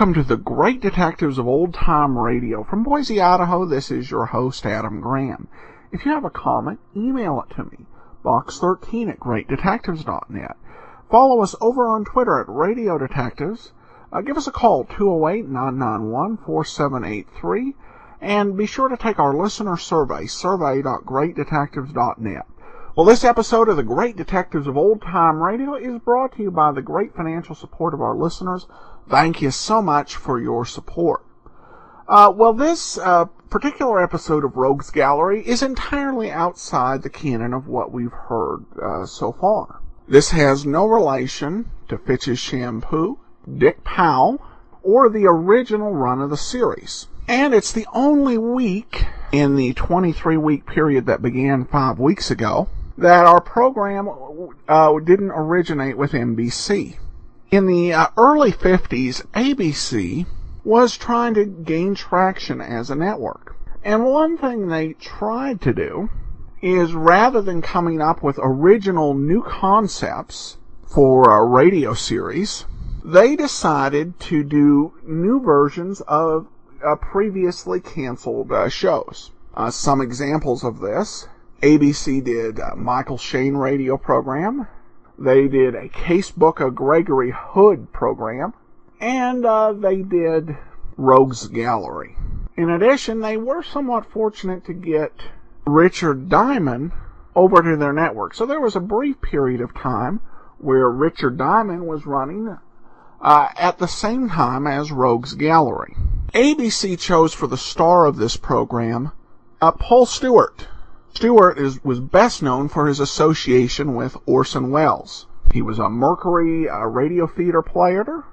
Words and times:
Welcome 0.00 0.14
to 0.14 0.24
the 0.26 0.38
Great 0.38 0.80
Detectives 0.80 1.36
of 1.36 1.46
Old 1.46 1.74
Time 1.74 2.16
Radio. 2.16 2.64
From 2.64 2.82
Boise, 2.82 3.20
Idaho, 3.20 3.66
this 3.66 3.90
is 3.90 4.10
your 4.10 4.24
host, 4.24 4.64
Adam 4.64 5.02
Graham. 5.02 5.46
If 5.92 6.06
you 6.06 6.12
have 6.12 6.24
a 6.24 6.30
comment, 6.30 6.80
email 6.96 7.42
it 7.42 7.50
to 7.56 7.64
me, 7.64 7.84
box13 8.24 9.10
at 9.10 9.20
greatdetectives.net. 9.20 10.56
Follow 11.10 11.42
us 11.42 11.54
over 11.60 11.86
on 11.86 12.06
Twitter 12.06 12.40
at 12.40 12.48
Radio 12.48 12.96
Detectives. 12.96 13.72
Uh, 14.10 14.22
give 14.22 14.38
us 14.38 14.46
a 14.46 14.50
call, 14.50 14.86
208-991-4783. 14.86 17.74
And 18.22 18.56
be 18.56 18.64
sure 18.64 18.88
to 18.88 18.96
take 18.96 19.18
our 19.18 19.34
listener 19.34 19.76
survey, 19.76 20.24
survey.greatdetectives.net. 20.24 22.46
Well, 22.96 23.06
this 23.06 23.22
episode 23.22 23.68
of 23.68 23.76
the 23.76 23.84
Great 23.84 24.16
Detectives 24.16 24.66
of 24.66 24.76
Old 24.76 25.00
Time 25.00 25.40
Radio 25.40 25.76
is 25.76 26.00
brought 26.00 26.32
to 26.32 26.42
you 26.42 26.50
by 26.50 26.72
the 26.72 26.82
great 26.82 27.14
financial 27.14 27.54
support 27.54 27.94
of 27.94 28.00
our 28.00 28.16
listeners. 28.16 28.66
Thank 29.08 29.40
you 29.40 29.52
so 29.52 29.80
much 29.80 30.16
for 30.16 30.40
your 30.40 30.64
support. 30.64 31.24
Uh, 32.08 32.32
well, 32.34 32.52
this 32.52 32.98
uh, 32.98 33.26
particular 33.48 34.02
episode 34.02 34.44
of 34.44 34.56
Rogues 34.56 34.90
Gallery 34.90 35.46
is 35.46 35.62
entirely 35.62 36.32
outside 36.32 37.04
the 37.04 37.10
canon 37.10 37.54
of 37.54 37.68
what 37.68 37.92
we've 37.92 38.10
heard 38.10 38.64
uh, 38.82 39.06
so 39.06 39.30
far. 39.30 39.80
This 40.08 40.32
has 40.32 40.66
no 40.66 40.84
relation 40.84 41.70
to 41.88 41.96
Fitch's 41.96 42.40
Shampoo, 42.40 43.20
Dick 43.56 43.84
Powell, 43.84 44.42
or 44.82 45.08
the 45.08 45.26
original 45.26 45.92
run 45.92 46.20
of 46.20 46.30
the 46.30 46.36
series. 46.36 47.06
And 47.28 47.54
it's 47.54 47.70
the 47.70 47.86
only 47.92 48.36
week 48.36 49.06
in 49.30 49.54
the 49.54 49.74
23 49.74 50.36
week 50.36 50.66
period 50.66 51.06
that 51.06 51.22
began 51.22 51.64
five 51.64 52.00
weeks 52.00 52.32
ago 52.32 52.68
that 53.00 53.24
our 53.24 53.40
program 53.40 54.08
uh, 54.68 54.98
didn't 54.98 55.30
originate 55.30 55.96
with 55.96 56.12
NBC. 56.12 56.98
In 57.50 57.66
the 57.66 57.94
uh, 57.94 58.08
early 58.18 58.52
50s, 58.52 59.26
ABC 59.32 60.26
was 60.64 60.98
trying 60.98 61.32
to 61.34 61.46
gain 61.46 61.94
traction 61.94 62.60
as 62.60 62.90
a 62.90 62.94
network. 62.94 63.56
And 63.82 64.04
one 64.04 64.36
thing 64.36 64.68
they 64.68 64.92
tried 64.92 65.62
to 65.62 65.72
do 65.72 66.10
is 66.60 66.92
rather 66.92 67.40
than 67.40 67.62
coming 67.62 68.02
up 68.02 68.22
with 68.22 68.38
original 68.42 69.14
new 69.14 69.42
concepts 69.42 70.58
for 70.86 71.30
a 71.30 71.42
radio 71.42 71.94
series, 71.94 72.66
they 73.02 73.34
decided 73.34 74.20
to 74.20 74.44
do 74.44 74.92
new 75.06 75.40
versions 75.40 76.02
of 76.02 76.46
uh, 76.84 76.96
previously 76.96 77.80
canceled 77.80 78.52
uh, 78.52 78.68
shows. 78.68 79.30
Uh, 79.54 79.70
some 79.70 80.02
examples 80.02 80.62
of 80.62 80.80
this 80.80 81.26
ABC 81.62 82.24
did 82.24 82.58
a 82.58 82.74
Michael 82.76 83.18
Shayne 83.18 83.56
radio 83.56 83.96
program. 83.96 84.66
They 85.18 85.48
did 85.48 85.74
a 85.74 85.88
Casebook 85.88 86.64
of 86.64 86.74
Gregory 86.74 87.32
Hood 87.34 87.92
program. 87.92 88.54
And 89.00 89.44
uh, 89.44 89.72
they 89.72 90.02
did 90.02 90.56
Rogues 90.96 91.48
Gallery. 91.48 92.16
In 92.56 92.70
addition, 92.70 93.20
they 93.20 93.36
were 93.36 93.62
somewhat 93.62 94.10
fortunate 94.10 94.64
to 94.66 94.72
get 94.72 95.12
Richard 95.66 96.28
Diamond 96.28 96.92
over 97.34 97.62
to 97.62 97.76
their 97.76 97.92
network. 97.92 98.34
So 98.34 98.46
there 98.46 98.60
was 98.60 98.76
a 98.76 98.80
brief 98.80 99.20
period 99.20 99.60
of 99.60 99.74
time 99.74 100.20
where 100.58 100.88
Richard 100.90 101.38
Diamond 101.38 101.86
was 101.86 102.06
running 102.06 102.56
uh, 103.20 103.48
at 103.56 103.78
the 103.78 103.86
same 103.86 104.30
time 104.30 104.66
as 104.66 104.92
Rogues 104.92 105.34
Gallery. 105.34 105.96
ABC 106.34 106.98
chose 106.98 107.34
for 107.34 107.46
the 107.46 107.56
star 107.56 108.06
of 108.06 108.16
this 108.16 108.36
program 108.36 109.12
uh, 109.60 109.72
Paul 109.72 110.06
Stewart, 110.06 110.68
Stewart 111.12 111.58
is, 111.58 111.82
was 111.84 112.00
best 112.00 112.42
known 112.42 112.68
for 112.68 112.86
his 112.86 113.00
association 113.00 113.94
with 113.94 114.16
Orson 114.26 114.70
Welles. 114.70 115.26
He 115.52 115.62
was 115.62 115.78
a 115.78 115.88
Mercury 115.88 116.68
radio 116.86 117.26
theater 117.26 117.62
player 117.62 118.24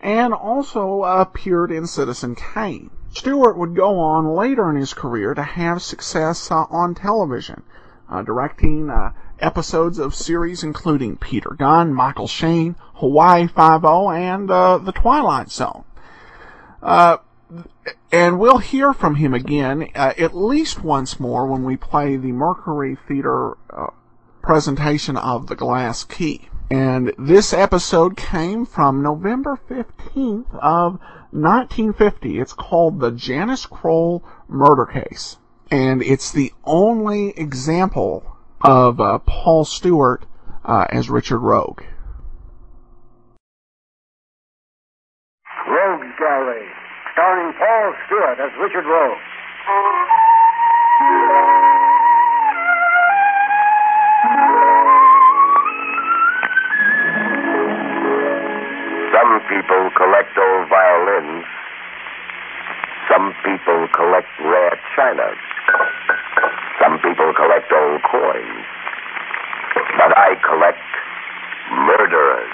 and 0.00 0.32
also 0.32 1.04
appeared 1.04 1.70
in 1.70 1.86
Citizen 1.86 2.34
Kane. 2.34 2.90
Stewart 3.10 3.58
would 3.58 3.76
go 3.76 3.98
on 3.98 4.34
later 4.34 4.70
in 4.70 4.76
his 4.76 4.94
career 4.94 5.34
to 5.34 5.42
have 5.42 5.82
success 5.82 6.50
uh, 6.50 6.64
on 6.70 6.94
television, 6.94 7.62
uh, 8.08 8.22
directing 8.22 8.88
uh, 8.88 9.12
episodes 9.38 9.98
of 9.98 10.14
series 10.14 10.62
including 10.62 11.16
Peter 11.16 11.50
Gunn, 11.50 11.92
Michael 11.92 12.26
Shayne, 12.26 12.74
Hawaii 12.94 13.46
Five-O, 13.46 14.10
and 14.10 14.50
uh, 14.50 14.78
The 14.78 14.92
Twilight 14.92 15.50
Zone. 15.50 15.84
And 18.10 18.38
we'll 18.38 18.58
hear 18.58 18.92
from 18.92 19.16
him 19.16 19.34
again 19.34 19.88
uh, 19.94 20.12
at 20.18 20.36
least 20.36 20.84
once 20.84 21.18
more 21.18 21.46
when 21.46 21.64
we 21.64 21.76
play 21.76 22.16
the 22.16 22.32
Mercury 22.32 22.96
Theater 23.08 23.56
uh, 23.70 23.88
presentation 24.42 25.16
of 25.16 25.46
The 25.46 25.56
Glass 25.56 26.04
Key. 26.04 26.48
And 26.70 27.12
this 27.18 27.52
episode 27.52 28.16
came 28.16 28.64
from 28.64 29.02
November 29.02 29.58
15th 29.68 30.54
of 30.54 30.98
1950. 31.32 32.38
It's 32.38 32.52
called 32.52 33.00
The 33.00 33.10
Janice 33.10 33.66
Kroll 33.66 34.22
Murder 34.48 34.86
Case. 34.86 35.38
And 35.70 36.02
it's 36.02 36.30
the 36.30 36.52
only 36.64 37.30
example 37.30 38.36
of 38.60 39.00
uh, 39.00 39.18
Paul 39.18 39.64
Stewart 39.64 40.24
uh, 40.64 40.86
as 40.90 41.10
Richard 41.10 41.40
Rogue. 41.40 41.82
Starring 47.42 47.54
Paul 47.58 47.94
Stewart 48.06 48.38
as 48.38 48.50
Richard 48.58 48.84
Rogue. 48.86 49.18
Some 59.12 59.40
people 59.48 59.90
collect 59.96 60.38
old 60.38 60.68
violins. 60.68 61.44
Some 63.10 63.34
people 63.44 63.88
collect 63.92 64.28
rare 64.40 64.78
china. 64.96 65.34
Some 66.80 66.98
people 67.00 67.32
collect 67.34 67.72
old 67.72 68.02
coins. 68.02 68.64
But 69.98 70.16
I 70.16 70.36
collect 70.44 70.78
murderers. 71.70 72.51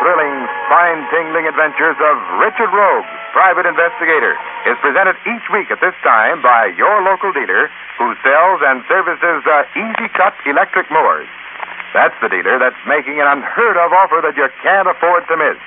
Thrilling, 0.00 0.36
spine-tingling 0.66 1.44
adventures 1.44 2.00
of 2.00 2.14
Richard 2.40 2.72
Rogue, 2.72 3.04
private 3.36 3.68
investigator, 3.68 4.32
is 4.64 4.80
presented 4.80 5.14
each 5.28 5.44
week 5.52 5.68
at 5.68 5.78
this 5.84 5.94
time 6.00 6.40
by 6.40 6.72
your 6.74 7.04
local 7.04 7.30
dealer 7.36 7.68
who 8.00 8.16
sells 8.24 8.64
and 8.64 8.80
services 8.88 9.44
uh, 9.44 9.68
Easy 9.76 10.08
Cut 10.16 10.32
electric 10.48 10.88
mowers. 10.88 11.28
That's 11.92 12.16
the 12.24 12.32
dealer 12.32 12.56
that's 12.56 12.80
making 12.88 13.20
an 13.20 13.28
unheard 13.28 13.76
of 13.76 13.92
offer 13.92 14.24
that 14.24 14.40
you 14.40 14.48
can't 14.64 14.88
afford 14.88 15.28
to 15.28 15.36
miss. 15.36 15.60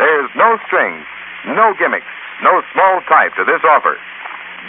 There's 0.00 0.32
no 0.32 0.56
strings, 0.64 1.04
no 1.44 1.76
gimmicks, 1.76 2.08
no 2.40 2.64
small 2.72 3.04
type 3.12 3.36
to 3.36 3.44
this 3.44 3.60
offer. 3.68 4.00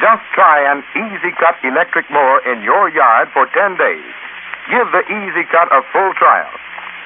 Just 0.04 0.24
try 0.36 0.68
an 0.68 0.84
Easy 1.00 1.32
Cut 1.40 1.56
electric 1.64 2.12
mower 2.12 2.44
in 2.44 2.60
your 2.60 2.92
yard 2.92 3.32
for 3.32 3.48
10 3.48 3.80
days. 3.80 4.12
Give 4.68 4.88
the 4.92 5.08
Easy 5.08 5.48
Cut 5.48 5.72
a 5.72 5.80
full 5.96 6.12
trial. 6.20 6.52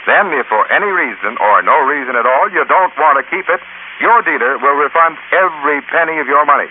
Then, 0.06 0.30
if 0.38 0.46
for 0.48 0.70
any 0.70 0.90
reason 0.90 1.38
or 1.42 1.62
no 1.66 1.82
reason 1.86 2.16
at 2.16 2.30
all 2.30 2.50
you 2.54 2.64
don't 2.66 2.94
want 2.98 3.18
to 3.18 3.26
keep 3.26 3.50
it, 3.50 3.62
your 4.00 4.22
dealer 4.22 4.58
will 4.62 4.78
refund 4.78 5.18
every 5.34 5.82
penny 5.90 6.22
of 6.22 6.28
your 6.30 6.46
money. 6.46 6.70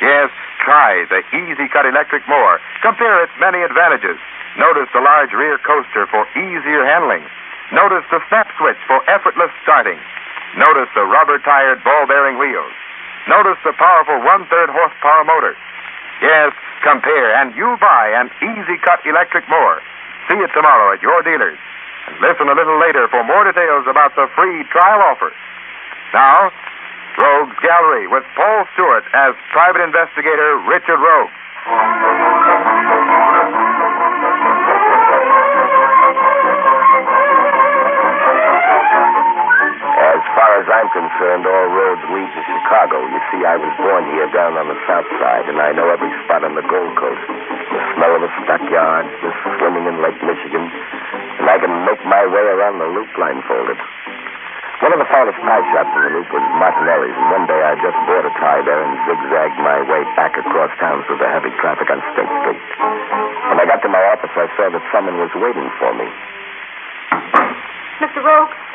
Yes, 0.00 0.30
try 0.62 1.06
the 1.10 1.22
Easy 1.34 1.66
Cut 1.70 1.86
electric 1.86 2.26
mower. 2.26 2.60
Compare 2.82 3.22
its 3.22 3.34
many 3.38 3.62
advantages. 3.62 4.18
Notice 4.58 4.90
the 4.92 5.00
large 5.00 5.32
rear 5.32 5.58
coaster 5.58 6.06
for 6.06 6.28
easier 6.38 6.84
handling. 6.84 7.24
Notice 7.72 8.04
the 8.10 8.20
snap 8.28 8.46
switch 8.58 8.78
for 8.86 9.00
effortless 9.08 9.50
starting. 9.62 9.98
Notice 10.58 10.90
the 10.94 11.08
rubber 11.08 11.38
tired 11.40 11.82
ball 11.82 12.06
bearing 12.06 12.36
wheels. 12.38 12.74
Notice 13.26 13.56
the 13.64 13.72
powerful 13.72 14.20
one 14.22 14.44
third 14.52 14.68
horsepower 14.68 15.24
motor. 15.24 15.56
Yes, 16.20 16.52
compare 16.84 17.32
and 17.34 17.56
you 17.56 17.78
buy 17.80 18.12
an 18.12 18.28
Easy 18.44 18.76
Cut 18.84 19.00
electric 19.06 19.48
mower. 19.48 19.80
See 20.28 20.36
it 20.36 20.50
tomorrow 20.52 20.92
at 20.92 21.00
your 21.00 21.22
dealer's. 21.22 21.58
Listen 22.20 22.48
a 22.48 22.54
little 22.54 22.78
later 22.80 23.08
for 23.08 23.22
more 23.24 23.44
details 23.44 23.86
about 23.86 24.14
the 24.14 24.26
free 24.34 24.64
trial 24.70 25.00
offer. 25.06 25.32
Now, 26.14 26.50
Rogues 27.18 27.56
Gallery 27.62 28.06
with 28.08 28.24
Paul 28.36 28.64
Stewart 28.74 29.04
as 29.14 29.34
private 29.52 29.82
investigator 29.82 30.58
Richard 30.66 30.98
Rogue. 30.98 31.30
Officer, 40.62 40.90
concerned, 40.94 41.42
all 41.46 41.66
roads 41.74 42.02
lead 42.14 42.30
to 42.30 42.42
Chicago. 42.46 43.02
You 43.02 43.20
see, 43.32 43.42
I 43.42 43.56
was 43.58 43.72
born 43.82 44.06
here 44.14 44.30
down 44.30 44.54
on 44.54 44.68
the 44.70 44.78
south 44.86 45.08
side, 45.18 45.48
and 45.50 45.58
I 45.58 45.72
know 45.74 45.90
every 45.90 46.10
spot 46.22 46.44
on 46.44 46.54
the 46.54 46.62
Gold 46.62 46.94
Coast. 46.94 47.22
The 47.26 47.80
smell 47.96 48.14
of 48.14 48.22
the 48.22 48.32
stockyards, 48.44 49.10
the 49.22 49.30
swimming 49.58 49.90
in 49.90 49.98
Lake 50.02 50.20
Michigan, 50.22 50.62
and 51.42 51.46
I 51.50 51.58
can 51.58 51.72
make 51.82 51.98
my 52.06 52.22
way 52.30 52.46
around 52.46 52.78
the 52.78 52.86
loop 52.94 53.10
blindfolded. 53.18 53.78
One 54.82 54.92
of 54.94 54.98
the 54.98 55.10
finest 55.10 55.38
pie 55.42 55.62
shops 55.70 55.94
in 55.94 56.02
the 56.02 56.12
loop 56.18 56.28
was 56.30 56.42
Martinelli's, 56.58 57.14
and 57.14 57.28
one 57.30 57.46
day 57.46 57.60
I 57.62 57.74
just 57.78 57.98
bought 58.06 58.26
a 58.26 58.32
tie 58.38 58.62
there 58.66 58.82
and 58.82 58.92
zigzagged 59.06 59.58
my 59.62 59.78
way 59.86 60.02
back 60.18 60.34
across 60.38 60.70
town 60.78 61.02
through 61.06 61.22
the 61.22 61.30
heavy 61.30 61.54
traffic 61.62 61.86
on 61.90 62.02
State 62.14 62.30
Street. 62.42 62.62
When 63.50 63.58
I 63.62 63.66
got 63.66 63.82
to 63.82 63.90
my 63.90 64.02
office, 64.10 64.34
I 64.34 64.50
saw 64.58 64.70
that 64.70 64.82
someone 64.90 65.18
was 65.22 65.30
waiting 65.38 65.70
for 65.78 65.94
me. 65.94 66.06
Mr. 68.02 68.22
Rogue? 68.26 68.71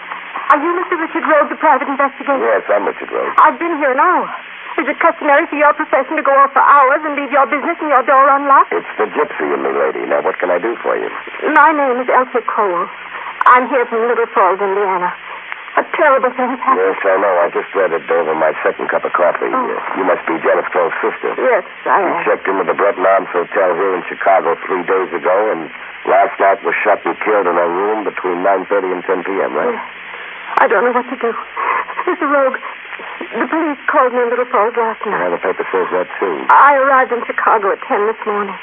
Are 0.47 0.59
you 0.63 0.71
Mr. 0.79 0.95
Richard 0.95 1.25
Rogue, 1.27 1.49
the 1.51 1.59
private 1.59 1.87
investigator? 1.91 2.39
Yes, 2.39 2.63
I'm 2.71 2.87
Richard 2.87 3.11
Rogue. 3.11 3.35
I've 3.43 3.59
been 3.59 3.75
here 3.83 3.91
an 3.91 3.99
hour. 3.99 4.27
Is 4.79 4.85
it 4.87 4.95
customary 5.01 5.43
for 5.49 5.57
your 5.57 5.73
profession 5.73 6.15
to 6.15 6.23
go 6.23 6.31
off 6.37 6.53
for 6.53 6.61
hours 6.61 7.01
and 7.03 7.17
leave 7.17 7.33
your 7.33 7.49
business 7.49 7.75
and 7.81 7.89
your 7.89 8.05
door 8.05 8.29
unlocked? 8.29 8.71
It's 8.71 8.87
the 9.01 9.09
gypsy 9.09 9.49
in 9.49 9.59
me, 9.65 9.73
lady. 9.73 10.05
Now, 10.05 10.21
what 10.21 10.37
can 10.37 10.53
I 10.53 10.61
do 10.61 10.77
for 10.85 10.93
you? 10.95 11.09
My 11.51 11.73
name 11.73 11.97
is 11.99 12.07
Elsie 12.13 12.45
Kroll. 12.45 12.85
I'm 13.49 13.65
here 13.73 13.85
from 13.89 14.05
Little 14.07 14.29
Falls, 14.37 14.61
Indiana. 14.61 15.09
A 15.81 15.85
terrible 15.93 16.29
thing 16.33 16.49
has 16.49 16.61
happened. 16.61 16.81
Yes, 16.89 16.97
I 17.05 17.15
know. 17.21 17.33
I 17.41 17.47
just 17.53 17.69
read 17.77 17.93
it 17.93 18.05
over 18.09 18.33
my 18.33 18.53
second 18.65 18.89
cup 18.89 19.05
of 19.05 19.13
coffee. 19.13 19.49
Oh. 19.49 19.77
You 19.97 20.05
must 20.05 20.25
be 20.29 20.37
Janice 20.41 20.65
Kroll's 20.73 20.93
sister. 21.05 21.33
Yes, 21.37 21.65
I 21.85 22.01
You 22.01 22.13
am. 22.17 22.25
checked 22.25 22.45
into 22.49 22.65
the 22.65 22.73
Breton 22.77 23.05
Arms 23.05 23.29
Hotel 23.33 23.73
here 23.77 23.93
in 23.97 24.01
Chicago 24.09 24.57
three 24.65 24.81
days 24.89 25.09
ago, 25.13 25.35
and 25.53 25.69
last 26.09 26.33
night 26.41 26.61
was 26.65 26.73
shot 26.81 27.01
and 27.05 27.13
killed 27.21 27.45
in 27.45 27.57
a 27.57 27.67
room 27.69 28.05
between 28.09 28.41
9.30 28.41 28.89
and 28.93 29.01
10 29.05 29.21
p.m., 29.25 29.53
right? 29.53 29.77
I 30.55 30.65
don't 30.71 30.83
know 30.87 30.95
what 30.95 31.07
to 31.11 31.17
do. 31.19 31.31
Mr. 32.07 32.23
Rogue, 32.23 32.55
the 33.35 33.47
police 33.51 33.81
called 33.91 34.15
me 34.15 34.23
in 34.23 34.29
Little 34.31 34.47
Falls 34.47 34.73
last 34.79 35.03
night. 35.03 35.19
Yeah, 35.19 35.35
the 35.35 35.41
paper 35.43 35.67
says 35.67 35.87
that, 35.91 36.07
too. 36.15 36.35
I 36.47 36.79
arrived 36.79 37.11
in 37.11 37.19
Chicago 37.27 37.75
at 37.75 37.83
10 37.83 38.07
this 38.07 38.21
morning. 38.23 38.55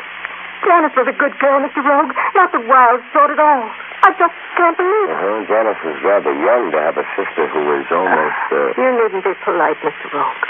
Janice 0.64 0.96
was 0.96 1.04
a 1.12 1.16
good 1.16 1.36
girl, 1.38 1.60
Mr. 1.60 1.84
Rogue. 1.84 2.16
Not 2.32 2.48
the 2.56 2.64
wild 2.64 3.04
sort 3.12 3.28
at 3.28 3.38
all. 3.38 3.68
I 4.04 4.16
just 4.16 4.32
can't 4.56 4.76
believe 4.80 5.08
it. 5.12 5.16
Uh-huh. 5.16 5.44
Janice 5.44 5.82
is 5.84 5.98
rather 6.00 6.32
young 6.32 6.72
to 6.72 6.78
have 6.80 6.96
a 6.96 7.06
sister 7.16 7.44
who 7.52 7.60
is 7.76 7.88
almost, 7.92 8.44
uh... 8.48 8.72
You 8.80 8.88
needn't 8.96 9.24
be 9.24 9.36
polite, 9.44 9.76
Mr. 9.84 10.08
Rogue. 10.12 10.44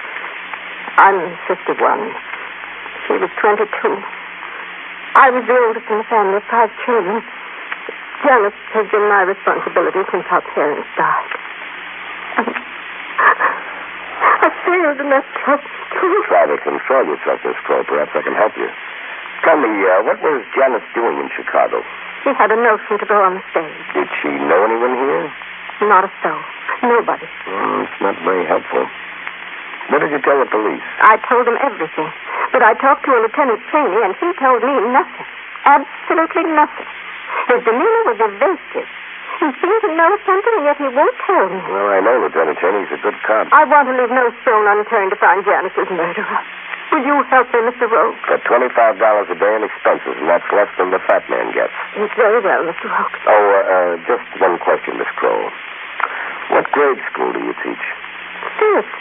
I'm 1.02 1.18
sister 1.50 1.74
one. 1.82 2.14
She 3.10 3.18
was 3.18 3.30
22. 3.42 3.66
I 5.18 5.30
was 5.30 5.42
the 5.46 5.54
oldest 5.54 5.86
in 5.90 5.98
the 5.98 6.08
family 6.10 6.38
of 6.38 6.46
five 6.50 6.70
children. 6.86 7.22
Janice 8.24 8.56
has 8.72 8.88
been 8.88 9.04
my 9.12 9.28
responsibility 9.28 10.00
since 10.08 10.24
our 10.32 10.40
parents 10.56 10.88
died. 10.96 11.32
I 14.40 14.48
failed 14.64 14.98
in 15.04 15.12
that 15.12 15.28
trust, 15.44 15.68
too. 15.92 16.14
Try 16.24 16.48
to 16.48 16.56
control 16.64 17.04
yourself, 17.04 17.44
Miss 17.44 17.60
Kroll. 17.68 17.84
Perhaps 17.84 18.16
I 18.16 18.24
can 18.24 18.32
help 18.32 18.56
you. 18.56 18.68
Tell 19.44 19.60
me, 19.60 19.68
uh, 19.68 20.08
what 20.08 20.24
was 20.24 20.40
Janice 20.56 20.84
doing 20.96 21.20
in 21.20 21.28
Chicago? 21.36 21.84
She 22.24 22.32
had 22.32 22.48
a 22.48 22.56
notion 22.56 22.96
to 22.96 23.04
go 23.04 23.20
on 23.20 23.36
the 23.36 23.44
stage. 23.52 23.84
Did 23.92 24.08
she 24.24 24.32
know 24.32 24.64
anyone 24.64 24.96
here? 24.96 25.28
Not 25.84 26.08
a 26.08 26.12
soul. 26.24 26.40
Nobody. 26.80 27.28
Mm, 27.44 27.84
it's 27.84 28.00
not 28.00 28.16
very 28.24 28.48
helpful. 28.48 28.88
What 29.92 30.00
did 30.00 30.16
you 30.16 30.20
tell 30.24 30.40
the 30.40 30.48
police? 30.48 30.80
I 31.04 31.20
told 31.28 31.44
them 31.44 31.60
everything. 31.60 32.08
But 32.56 32.64
I 32.64 32.72
talked 32.80 33.04
to 33.04 33.12
a 33.12 33.20
Lieutenant 33.20 33.60
Cheney, 33.68 34.00
and 34.00 34.16
he 34.16 34.32
told 34.40 34.64
me 34.64 34.72
nothing. 34.96 35.28
Absolutely 35.68 36.48
nothing. 36.56 36.88
His 37.50 37.60
demeanor 37.64 38.02
was 38.08 38.18
evasive. 38.20 38.88
He 39.42 39.48
seemed 39.58 39.82
to 39.82 39.90
know 39.98 40.10
something, 40.24 40.52
and 40.56 40.64
yet 40.64 40.78
he 40.78 40.88
won't 40.88 41.16
tell 41.26 41.46
me. 41.50 41.58
Well, 41.66 41.90
I 41.90 42.00
know 42.00 42.22
Lieutenant 42.22 42.58
Cheney's 42.62 42.90
a 42.94 43.00
good 43.02 43.18
cop. 43.26 43.50
I 43.50 43.66
want 43.66 43.90
to 43.90 43.94
leave 43.98 44.10
no 44.14 44.30
stone 44.42 44.64
unturned 44.70 45.10
to 45.10 45.18
find 45.18 45.42
Janice's 45.44 45.90
murderer. 45.90 46.40
Will 46.92 47.02
you 47.02 47.26
help 47.26 47.50
me, 47.50 47.58
Mr. 47.66 47.90
Rogue? 47.90 48.14
For 48.30 48.38
$25 48.46 48.70
a 48.70 49.34
day 49.34 49.52
in 49.58 49.62
expenses, 49.66 50.14
and 50.20 50.30
that's 50.30 50.46
less 50.54 50.70
than 50.78 50.94
the 50.94 51.02
fat 51.10 51.26
man 51.26 51.50
gets. 51.50 51.74
It's 51.98 52.14
very 52.14 52.38
well, 52.38 52.62
Mr. 52.62 52.86
Rogue. 52.86 53.16
Oh, 53.26 53.34
uh, 53.34 53.58
uh, 53.66 53.92
just 54.06 54.28
one 54.38 54.58
question, 54.62 54.98
Miss 55.02 55.10
Kroll. 55.18 55.50
What 56.54 56.70
grade 56.70 57.02
school 57.10 57.32
do 57.32 57.40
you 57.42 57.54
teach? 57.64 57.84
Fifth. 58.60 58.94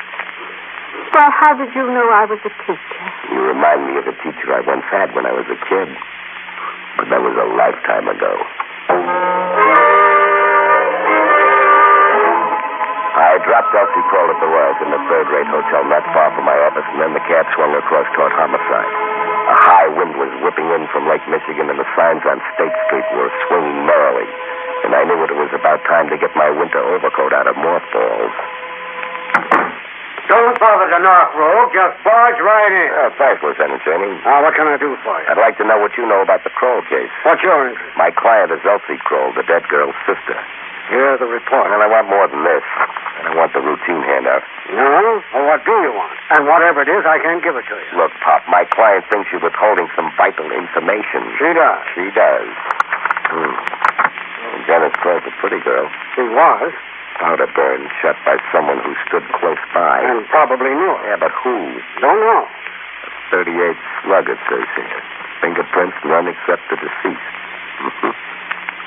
Well, 1.13 1.29
how 1.29 1.53
did 1.53 1.69
you 1.75 1.85
know 1.85 2.09
I 2.09 2.25
was 2.25 2.39
a 2.41 2.53
teacher? 2.65 3.03
You 3.29 3.41
remind 3.45 3.85
me 3.85 4.01
of 4.01 4.07
a 4.09 4.15
teacher 4.25 4.49
I 4.49 4.65
once 4.65 4.85
had 4.89 5.13
when 5.13 5.25
I 5.27 5.33
was 5.33 5.45
a 5.45 5.59
kid. 5.69 5.89
But 7.03 7.19
that 7.19 7.19
was 7.19 7.35
a 7.35 7.49
lifetime 7.59 8.07
ago. 8.07 8.31
I 13.11 13.43
dropped 13.43 13.75
Elsie 13.75 14.07
Kroll 14.07 14.31
at 14.31 14.39
the 14.39 14.47
Royals 14.47 14.79
in 14.79 14.87
the 14.87 15.03
third-rate 15.11 15.51
hotel 15.51 15.83
not 15.91 16.07
far 16.15 16.31
from 16.31 16.47
my 16.47 16.55
office, 16.63 16.87
and 16.95 17.03
then 17.03 17.11
the 17.11 17.19
cab 17.27 17.43
swung 17.59 17.75
across 17.75 18.07
toward 18.15 18.31
Homicide. 18.39 18.87
A 19.51 19.57
high 19.67 19.91
wind 19.91 20.15
was 20.15 20.31
whipping 20.47 20.71
in 20.71 20.87
from 20.95 21.03
Lake 21.11 21.27
Michigan, 21.27 21.67
and 21.67 21.75
the 21.75 21.91
signs 21.91 22.23
on 22.23 22.39
State 22.55 22.71
Street 22.87 23.03
were 23.19 23.27
swinging 23.51 23.83
merrily. 23.83 24.31
And 24.87 24.95
I 24.95 25.03
knew 25.03 25.19
it 25.27 25.35
was 25.35 25.51
about 25.51 25.83
time 25.83 26.07
to 26.07 26.15
get 26.15 26.31
my 26.39 26.55
winter 26.55 26.79
overcoat 26.79 27.35
out 27.35 27.51
of 27.51 27.59
mothballs. 27.59 28.31
Don't 30.31 30.55
bother 30.55 30.87
the 30.87 31.01
North 31.03 31.33
Road. 31.35 31.67
Just 31.75 31.99
barge 32.03 32.39
right 32.39 32.71
in. 32.71 32.89
Oh, 32.95 33.11
thanks, 33.19 33.43
Lieutenant 33.43 33.83
Cheney. 33.83 34.15
Now, 34.23 34.39
what 34.41 34.55
can 34.55 34.71
I 34.71 34.79
do 34.79 34.95
for 35.03 35.19
you? 35.19 35.27
I'd 35.27 35.37
like 35.37 35.59
to 35.59 35.65
know 35.67 35.77
what 35.83 35.99
you 35.99 36.07
know 36.07 36.23
about 36.23 36.43
the 36.47 36.53
Kroll 36.55 36.79
case. 36.87 37.11
What's 37.27 37.43
your 37.43 37.67
interest? 37.67 37.91
My 37.99 38.09
client 38.09 38.51
is 38.55 38.63
Elsie 38.63 38.99
Kroll, 39.03 39.35
the 39.35 39.43
dead 39.43 39.67
girl's 39.67 39.95
sister. 40.07 40.39
Here's 40.91 41.19
the 41.19 41.27
report. 41.27 41.71
Well, 41.71 41.79
I 41.79 41.87
want 41.87 42.07
more 42.11 42.27
than 42.27 42.43
this. 42.43 42.63
I 42.63 43.23
don't 43.31 43.39
want 43.39 43.51
the 43.55 43.63
routine 43.63 44.03
handout. 44.03 44.43
No? 44.71 45.23
Well, 45.31 45.45
what 45.47 45.63
do 45.63 45.71
you 45.79 45.91
want? 45.95 46.11
And 46.31 46.43
whatever 46.47 46.83
it 46.83 46.91
is, 46.91 47.03
I 47.07 47.19
can't 47.23 47.43
give 47.43 47.55
it 47.55 47.63
to 47.71 47.75
you. 47.75 47.91
Look, 47.95 48.11
Pop, 48.23 48.43
my 48.51 48.63
client 48.67 49.03
thinks 49.11 49.31
you're 49.31 49.43
withholding 49.43 49.87
some 49.95 50.11
vital 50.19 50.51
information. 50.51 51.23
She 51.39 51.49
does. 51.55 51.83
She 51.95 52.05
does. 52.15 52.47
Hmm. 53.31 53.55
Well, 53.55 54.59
Janice 54.67 54.95
Kroll's 54.99 55.23
a 55.23 55.31
pretty 55.39 55.63
girl. 55.63 55.87
She 56.15 56.23
was, 56.27 56.71
Powder 57.19 57.47
burn, 57.55 57.87
shot 58.01 58.17
by 58.25 58.37
someone 58.51 58.79
who 58.83 58.93
stood 59.07 59.23
close 59.39 59.61
by. 59.73 60.01
and 60.03 60.27
probably 60.27 60.73
knew 60.75 60.93
it. 60.99 61.03
Yeah, 61.07 61.17
but 61.19 61.31
who? 61.31 61.55
Don't 62.01 62.19
know. 62.19 62.47
38 63.31 63.53
slug, 64.03 64.29
it 64.29 64.37
says 64.49 64.67
here. 64.75 65.01
Fingerprints, 65.41 65.97
none 66.05 66.27
except 66.27 66.61
the 66.69 66.77
deceased. 66.77 67.33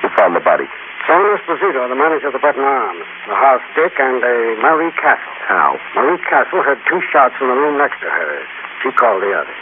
Who 0.03 0.09
found 0.17 0.37
the 0.37 0.41
body? 0.45 0.69
Sam 1.09 1.23
Esposito, 1.39 1.87
the 1.89 1.95
manager 1.99 2.29
of 2.29 2.35
the 2.35 2.43
Breton 2.43 2.63
Arms, 2.65 3.05
the 3.29 3.35
house 3.35 3.63
Dick, 3.75 3.95
and 3.99 4.23
a 4.23 4.37
Marie 4.61 4.91
Castle. 4.99 5.35
How? 5.47 5.79
Marie 5.95 6.19
Castle 6.29 6.63
heard 6.63 6.79
two 6.89 7.01
shots 7.13 7.35
from 7.39 7.49
the 7.49 7.55
room 7.59 7.79
next 7.79 8.01
to 8.03 8.09
hers. 8.11 8.49
She 8.83 8.91
called 8.93 9.23
the 9.23 9.33
other. 9.33 9.55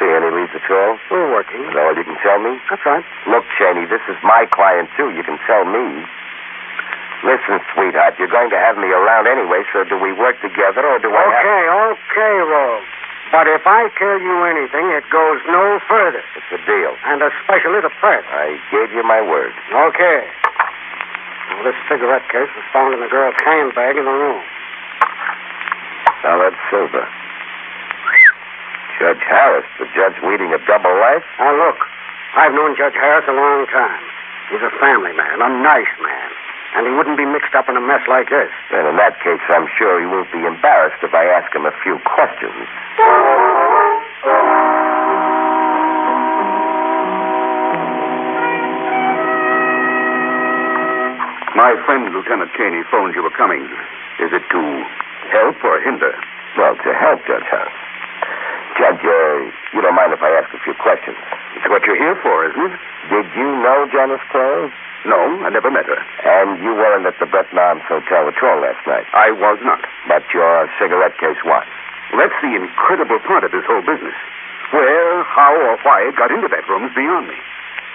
See 0.00 0.08
any 0.08 0.30
leads 0.32 0.52
at 0.56 0.64
all? 0.72 0.96
We're 1.10 1.28
working. 1.32 1.64
Is 1.68 1.72
that 1.74 1.84
all 1.84 1.96
you 1.96 2.04
can 2.04 2.16
tell 2.24 2.40
me? 2.40 2.56
That's 2.68 2.84
right. 2.84 3.04
Look, 3.28 3.44
Cheney, 3.56 3.84
this 3.88 4.00
is 4.08 4.16
my 4.24 4.46
client, 4.52 4.88
too. 4.96 5.10
You 5.12 5.22
can 5.24 5.38
tell 5.46 5.64
me. 5.64 6.04
Listen, 7.26 7.58
sweetheart, 7.74 8.14
you're 8.22 8.30
going 8.30 8.54
to 8.54 8.60
have 8.62 8.78
me 8.78 8.86
around 8.86 9.26
anyway, 9.26 9.66
so 9.74 9.82
do 9.82 9.98
we 9.98 10.14
work 10.14 10.38
together 10.38 10.86
or 10.86 11.02
do 11.02 11.10
I 11.10 11.26
have... 11.26 11.42
Okay, 11.42 11.62
okay, 11.90 12.34
Rogue. 12.46 12.86
But 13.34 13.50
if 13.50 13.66
I 13.66 13.90
tell 13.98 14.22
you 14.22 14.46
anything, 14.46 14.86
it 14.94 15.02
goes 15.10 15.42
no 15.50 15.82
further. 15.90 16.22
It's 16.38 16.50
a 16.54 16.62
deal. 16.62 16.94
And 17.02 17.26
especially 17.26 17.82
the 17.82 17.90
press. 17.98 18.22
I 18.30 18.54
gave 18.70 18.94
you 18.94 19.02
my 19.02 19.18
word. 19.18 19.50
Okay. 19.74 20.22
Well, 21.50 21.66
this 21.66 21.74
cigarette 21.90 22.22
case 22.30 22.46
was 22.54 22.66
found 22.70 22.94
in 22.94 23.02
the 23.02 23.10
girl's 23.10 23.34
handbag 23.42 23.98
in 23.98 24.06
the 24.06 24.14
room. 24.14 24.42
Solid 26.22 26.54
silver. 26.70 27.10
Judge 29.02 29.22
Harris, 29.26 29.66
the 29.82 29.90
judge 29.98 30.14
leading 30.22 30.54
a 30.54 30.62
double 30.62 30.94
life? 30.94 31.26
Now, 31.42 31.58
look, 31.58 31.82
I've 32.38 32.54
known 32.54 32.78
Judge 32.78 32.94
Harris 32.94 33.26
a 33.26 33.34
long 33.34 33.66
time. 33.66 34.04
He's 34.54 34.62
a 34.62 34.70
family 34.78 35.12
man, 35.12 35.42
a 35.42 35.50
nice 35.50 35.90
man. 35.98 36.30
And 36.76 36.84
he 36.84 36.92
wouldn't 36.92 37.16
be 37.16 37.24
mixed 37.24 37.56
up 37.56 37.68
in 37.72 37.76
a 37.76 37.80
mess 37.80 38.04
like 38.04 38.28
this. 38.28 38.52
Then 38.70 38.84
in 38.84 39.00
that 39.00 39.16
case, 39.24 39.40
I'm 39.48 39.64
sure 39.80 39.96
he 39.96 40.04
won't 40.04 40.28
be 40.28 40.44
embarrassed 40.44 41.00
if 41.00 41.16
I 41.16 41.24
ask 41.24 41.48
him 41.56 41.64
a 41.64 41.72
few 41.80 41.96
questions. 42.04 42.68
My 51.56 51.72
friend, 51.88 52.12
Lieutenant 52.12 52.52
Cheney, 52.52 52.84
phoned 52.92 53.16
you 53.16 53.24
were 53.24 53.32
coming. 53.32 53.64
Is 54.20 54.28
it 54.36 54.44
to 54.52 54.60
help 55.32 55.56
or 55.64 55.80
hinder? 55.80 56.12
Well, 56.60 56.76
to 56.76 56.92
help, 56.92 57.24
Judge 57.24 57.48
Harris. 57.48 57.72
Judge, 58.76 59.00
uh, 59.00 59.48
you 59.72 59.80
don't 59.80 59.96
mind 59.96 60.12
if 60.12 60.20
I 60.20 60.28
ask 60.36 60.52
a 60.52 60.60
few 60.60 60.76
questions? 60.76 61.16
It's 61.56 61.64
what 61.72 61.88
you're 61.88 61.96
here 61.96 62.20
for, 62.20 62.44
isn't 62.44 62.60
it? 62.60 62.76
Did 63.08 63.26
you 63.32 63.48
know 63.64 63.88
Janice 63.90 64.20
Kroll? 64.28 64.45
I 65.46 65.54
never 65.54 65.70
met 65.70 65.86
her. 65.86 66.02
And 66.26 66.58
you 66.58 66.74
weren't 66.74 67.06
at 67.06 67.14
the 67.22 67.30
Breton 67.30 67.54
Arms 67.54 67.86
Hotel 67.86 68.26
at 68.26 68.34
all 68.42 68.58
last 68.58 68.82
night? 68.82 69.06
I 69.14 69.30
was 69.30 69.62
not. 69.62 69.78
But 70.10 70.26
your 70.34 70.66
cigarette 70.74 71.14
case 71.22 71.38
was? 71.46 71.62
That's 72.18 72.34
the 72.42 72.58
incredible 72.58 73.22
part 73.22 73.46
of 73.46 73.54
this 73.54 73.62
whole 73.62 73.86
business. 73.86 74.18
Where, 74.74 75.22
how, 75.22 75.54
or 75.54 75.78
why 75.86 76.02
it 76.02 76.18
got 76.18 76.34
into 76.34 76.50
that 76.50 76.66
room 76.66 76.90
is 76.90 76.94
beyond 76.98 77.30
me. 77.30 77.38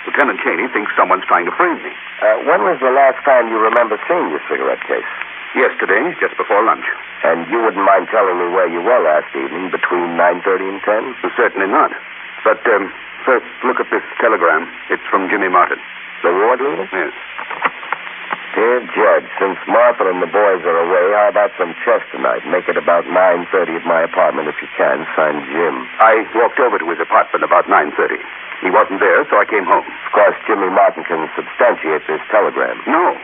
Lieutenant 0.08 0.40
Cheney 0.40 0.72
thinks 0.72 0.96
someone's 0.96 1.28
trying 1.28 1.44
to 1.44 1.52
frame 1.60 1.76
me. 1.84 1.92
Uh, 2.24 2.40
when 2.48 2.64
was 2.64 2.80
the 2.80 2.96
last 2.96 3.20
time 3.28 3.52
you 3.52 3.60
remember 3.60 4.00
seeing 4.08 4.32
your 4.32 4.40
cigarette 4.48 4.82
case? 4.88 5.12
Yesterday, 5.52 6.16
just 6.24 6.40
before 6.40 6.64
lunch. 6.64 6.88
And 7.28 7.52
you 7.52 7.60
wouldn't 7.60 7.84
mind 7.84 8.08
telling 8.16 8.40
me 8.40 8.48
where 8.56 8.72
you 8.72 8.80
were 8.80 9.04
last 9.04 9.28
evening 9.36 9.68
between 9.76 10.16
9.30 10.16 10.72
and 10.72 10.80
10? 11.20 11.36
Certainly 11.36 11.68
not. 11.68 11.92
But 12.48 12.64
um, 12.72 12.88
first, 13.28 13.44
look 13.68 13.84
at 13.84 13.92
this 13.92 14.08
telegram. 14.24 14.72
It's 14.88 15.04
from 15.12 15.28
Jimmy 15.28 15.52
Martin. 15.52 15.84
The 16.22 16.30
ward 16.30 16.62
leader? 16.62 16.86
Yes. 16.94 17.14
Dear 18.54 18.84
Judge, 18.92 19.26
since 19.40 19.58
Martha 19.66 20.06
and 20.12 20.20
the 20.22 20.28
boys 20.28 20.62
are 20.68 20.80
away, 20.84 21.06
how 21.16 21.32
about 21.32 21.56
some 21.56 21.72
chess 21.82 22.04
tonight? 22.12 22.44
Make 22.46 22.68
it 22.68 22.76
about 22.76 23.08
9.30 23.08 23.80
at 23.80 23.86
my 23.88 24.04
apartment 24.04 24.52
if 24.52 24.60
you 24.62 24.68
can. 24.76 25.08
Signed 25.16 25.48
Jim. 25.48 25.88
I 26.04 26.28
walked 26.36 26.60
over 26.60 26.78
to 26.78 26.88
his 26.92 27.00
apartment 27.00 27.48
about 27.48 27.66
9.30. 27.72 28.20
He 28.62 28.70
wasn't 28.70 29.00
there, 29.00 29.24
so 29.32 29.40
I 29.40 29.48
came 29.48 29.66
home. 29.66 29.88
Of 29.88 30.12
course, 30.14 30.36
Jimmy 30.46 30.70
Martin 30.70 31.08
can 31.08 31.26
substantiate 31.34 32.06
this 32.06 32.22
telegram. 32.30 32.78
No. 32.86 33.16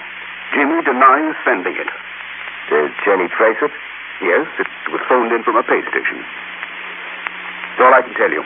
Jimmy 0.55 0.81
denies 0.81 1.35
sending 1.43 1.75
it. 1.75 1.91
Did 2.71 2.95
Cheney 3.03 3.27
trace 3.29 3.59
it? 3.61 3.71
Yes, 4.23 4.47
it 4.57 4.67
was 4.89 5.03
phoned 5.05 5.29
in 5.35 5.43
from 5.43 5.59
a 5.59 5.63
pay 5.63 5.83
station. 5.91 6.23
That's 7.77 7.83
all 7.83 7.93
I 7.93 8.01
can 8.01 8.15
tell 8.17 8.31
you. 8.31 8.41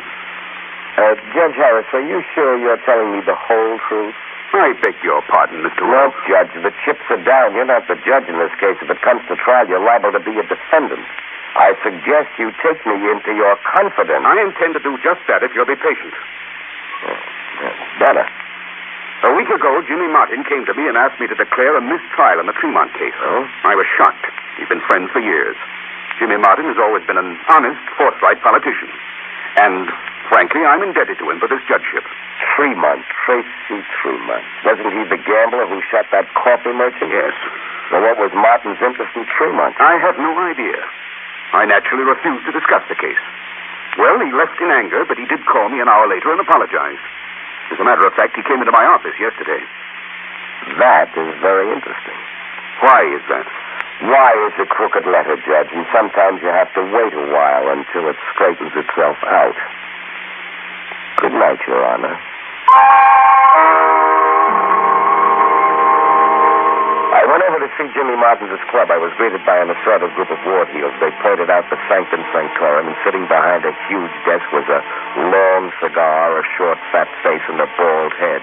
Uh, 0.98 1.16
Judge 1.32 1.56
Harris, 1.56 1.88
are 1.94 2.04
you 2.04 2.20
sure 2.36 2.60
you're 2.60 2.82
telling 2.84 3.16
me 3.16 3.24
the 3.24 3.38
whole 3.38 3.80
truth? 3.88 4.18
I 4.52 4.76
beg 4.84 5.00
your 5.04 5.24
pardon, 5.32 5.64
Mr. 5.64 5.88
Look. 5.88 6.12
Judge, 6.28 6.52
the 6.60 6.76
chips 6.84 7.04
are 7.10 7.24
down. 7.24 7.56
You're 7.56 7.70
not 7.70 7.88
the 7.88 7.96
judge 8.04 8.28
in 8.28 8.36
this 8.36 8.52
case. 8.60 8.76
If 8.84 8.92
it 8.92 9.00
comes 9.02 9.24
to 9.32 9.36
trial, 9.40 9.68
you're 9.68 9.84
liable 9.84 10.12
to 10.12 10.20
be 10.20 10.36
a 10.36 10.44
defendant. 10.44 11.08
I 11.56 11.76
suggest 11.84 12.32
you 12.40 12.52
take 12.64 12.80
me 12.88 12.96
into 13.12 13.36
your 13.36 13.56
confidence. 13.68 14.24
I 14.24 14.40
intend 14.44 14.76
to 14.76 14.84
do 14.84 14.96
just 15.04 15.20
that 15.28 15.44
if 15.44 15.52
you'll 15.56 15.68
be 15.68 15.80
patient. 15.80 16.16
Better. 18.00 18.28
A 19.24 19.32
week 19.38 19.50
ago, 19.54 19.84
Jimmy 19.86 20.10
Martin 20.10 20.44
came 20.44 20.66
to 20.66 20.74
me 20.74 20.88
and 20.88 20.98
asked 20.98 21.20
me 21.22 21.28
to 21.28 21.36
declare 21.36 21.78
a 21.78 21.82
mistrial 21.82 22.40
in 22.42 22.48
the 22.48 22.58
Tremont 22.58 22.90
case. 22.98 23.14
Oh? 23.22 23.46
I 23.64 23.76
was 23.76 23.86
shocked. 23.86 24.26
We've 24.58 24.70
been 24.70 24.82
friends 24.90 25.12
for 25.14 25.22
years. 25.22 25.56
Jimmy 26.18 26.38
Martin 26.38 26.66
has 26.66 26.78
always 26.82 27.06
been 27.06 27.18
an 27.18 27.38
honest, 27.48 27.82
forthright 27.98 28.42
politician. 28.42 28.90
And, 29.62 29.92
frankly, 30.32 30.64
I'm 30.64 30.80
indebted 30.80 31.20
to 31.20 31.28
him 31.28 31.44
for 31.44 31.52
this 31.52 31.60
judgeship. 31.68 32.08
Tremont, 32.56 33.04
Tracy 33.28 33.84
Tremont. 34.00 34.48
Wasn't 34.64 34.96
he 34.96 35.04
the 35.12 35.20
gambler 35.20 35.68
who 35.68 35.84
shot 35.92 36.08
that 36.16 36.32
coffee 36.34 36.72
merchant? 36.72 37.12
Yes. 37.12 37.36
Well, 37.92 38.02
what 38.08 38.18
was 38.18 38.32
Martin's 38.32 38.80
interest 38.80 39.12
in 39.20 39.28
Tremont? 39.28 39.76
I 39.78 40.00
have 40.00 40.16
no 40.16 40.32
idea. 40.40 40.80
I 41.52 41.68
naturally 41.68 42.08
refused 42.08 42.48
to 42.48 42.56
discuss 42.56 42.82
the 42.88 42.96
case. 42.96 43.20
Well, 44.00 44.24
he 44.24 44.32
left 44.32 44.56
in 44.64 44.72
anger, 44.72 45.04
but 45.04 45.20
he 45.20 45.28
did 45.28 45.44
call 45.44 45.68
me 45.68 45.84
an 45.84 45.92
hour 45.92 46.08
later 46.08 46.32
and 46.32 46.40
apologized. 46.40 47.04
As 47.76 47.80
a 47.80 47.84
matter 47.84 48.08
of 48.08 48.16
fact, 48.16 48.40
he 48.40 48.44
came 48.48 48.64
into 48.64 48.72
my 48.72 48.88
office 48.88 49.16
yesterday. 49.20 49.60
That 50.80 51.12
is 51.12 51.36
very 51.44 51.68
interesting. 51.76 52.16
Why 52.80 53.04
is 53.12 53.24
that? 53.28 53.48
Why 54.08 54.32
is 54.48 54.56
a 54.58 54.66
crooked 54.66 55.06
letter, 55.06 55.36
Judge? 55.44 55.70
And 55.76 55.86
sometimes 55.94 56.42
you 56.42 56.50
have 56.50 56.72
to 56.74 56.82
wait 56.88 57.14
a 57.14 57.26
while 57.30 57.68
until 57.70 58.10
it 58.10 58.18
straightens 58.34 58.72
itself 58.74 59.20
out. 59.28 59.60
Good 61.22 61.38
night, 61.38 61.62
Your 61.70 61.86
Honor. 61.86 62.18
I 67.14 67.22
went 67.30 67.46
over 67.46 67.62
to 67.62 67.70
see 67.78 67.86
Jimmy 67.94 68.18
Martin's 68.18 68.58
club. 68.74 68.90
I 68.90 68.98
was 68.98 69.14
greeted 69.22 69.46
by 69.46 69.62
an 69.62 69.70
assorted 69.70 70.10
group 70.18 70.34
of 70.34 70.42
ward 70.50 70.74
heels. 70.74 70.98
They 70.98 71.14
pointed 71.22 71.54
out 71.54 71.70
the 71.70 71.78
sanctum 71.86 72.26
sanctorum, 72.34 72.90
and 72.90 72.98
sitting 73.06 73.30
behind 73.30 73.62
a 73.70 73.74
huge 73.86 74.10
desk 74.26 74.50
was 74.50 74.66
a 74.66 74.82
long 75.30 75.70
cigar, 75.78 76.42
a 76.42 76.44
short, 76.58 76.82
fat 76.90 77.06
face, 77.22 77.46
and 77.54 77.62
a 77.62 77.70
bald 77.78 78.18
head. 78.18 78.42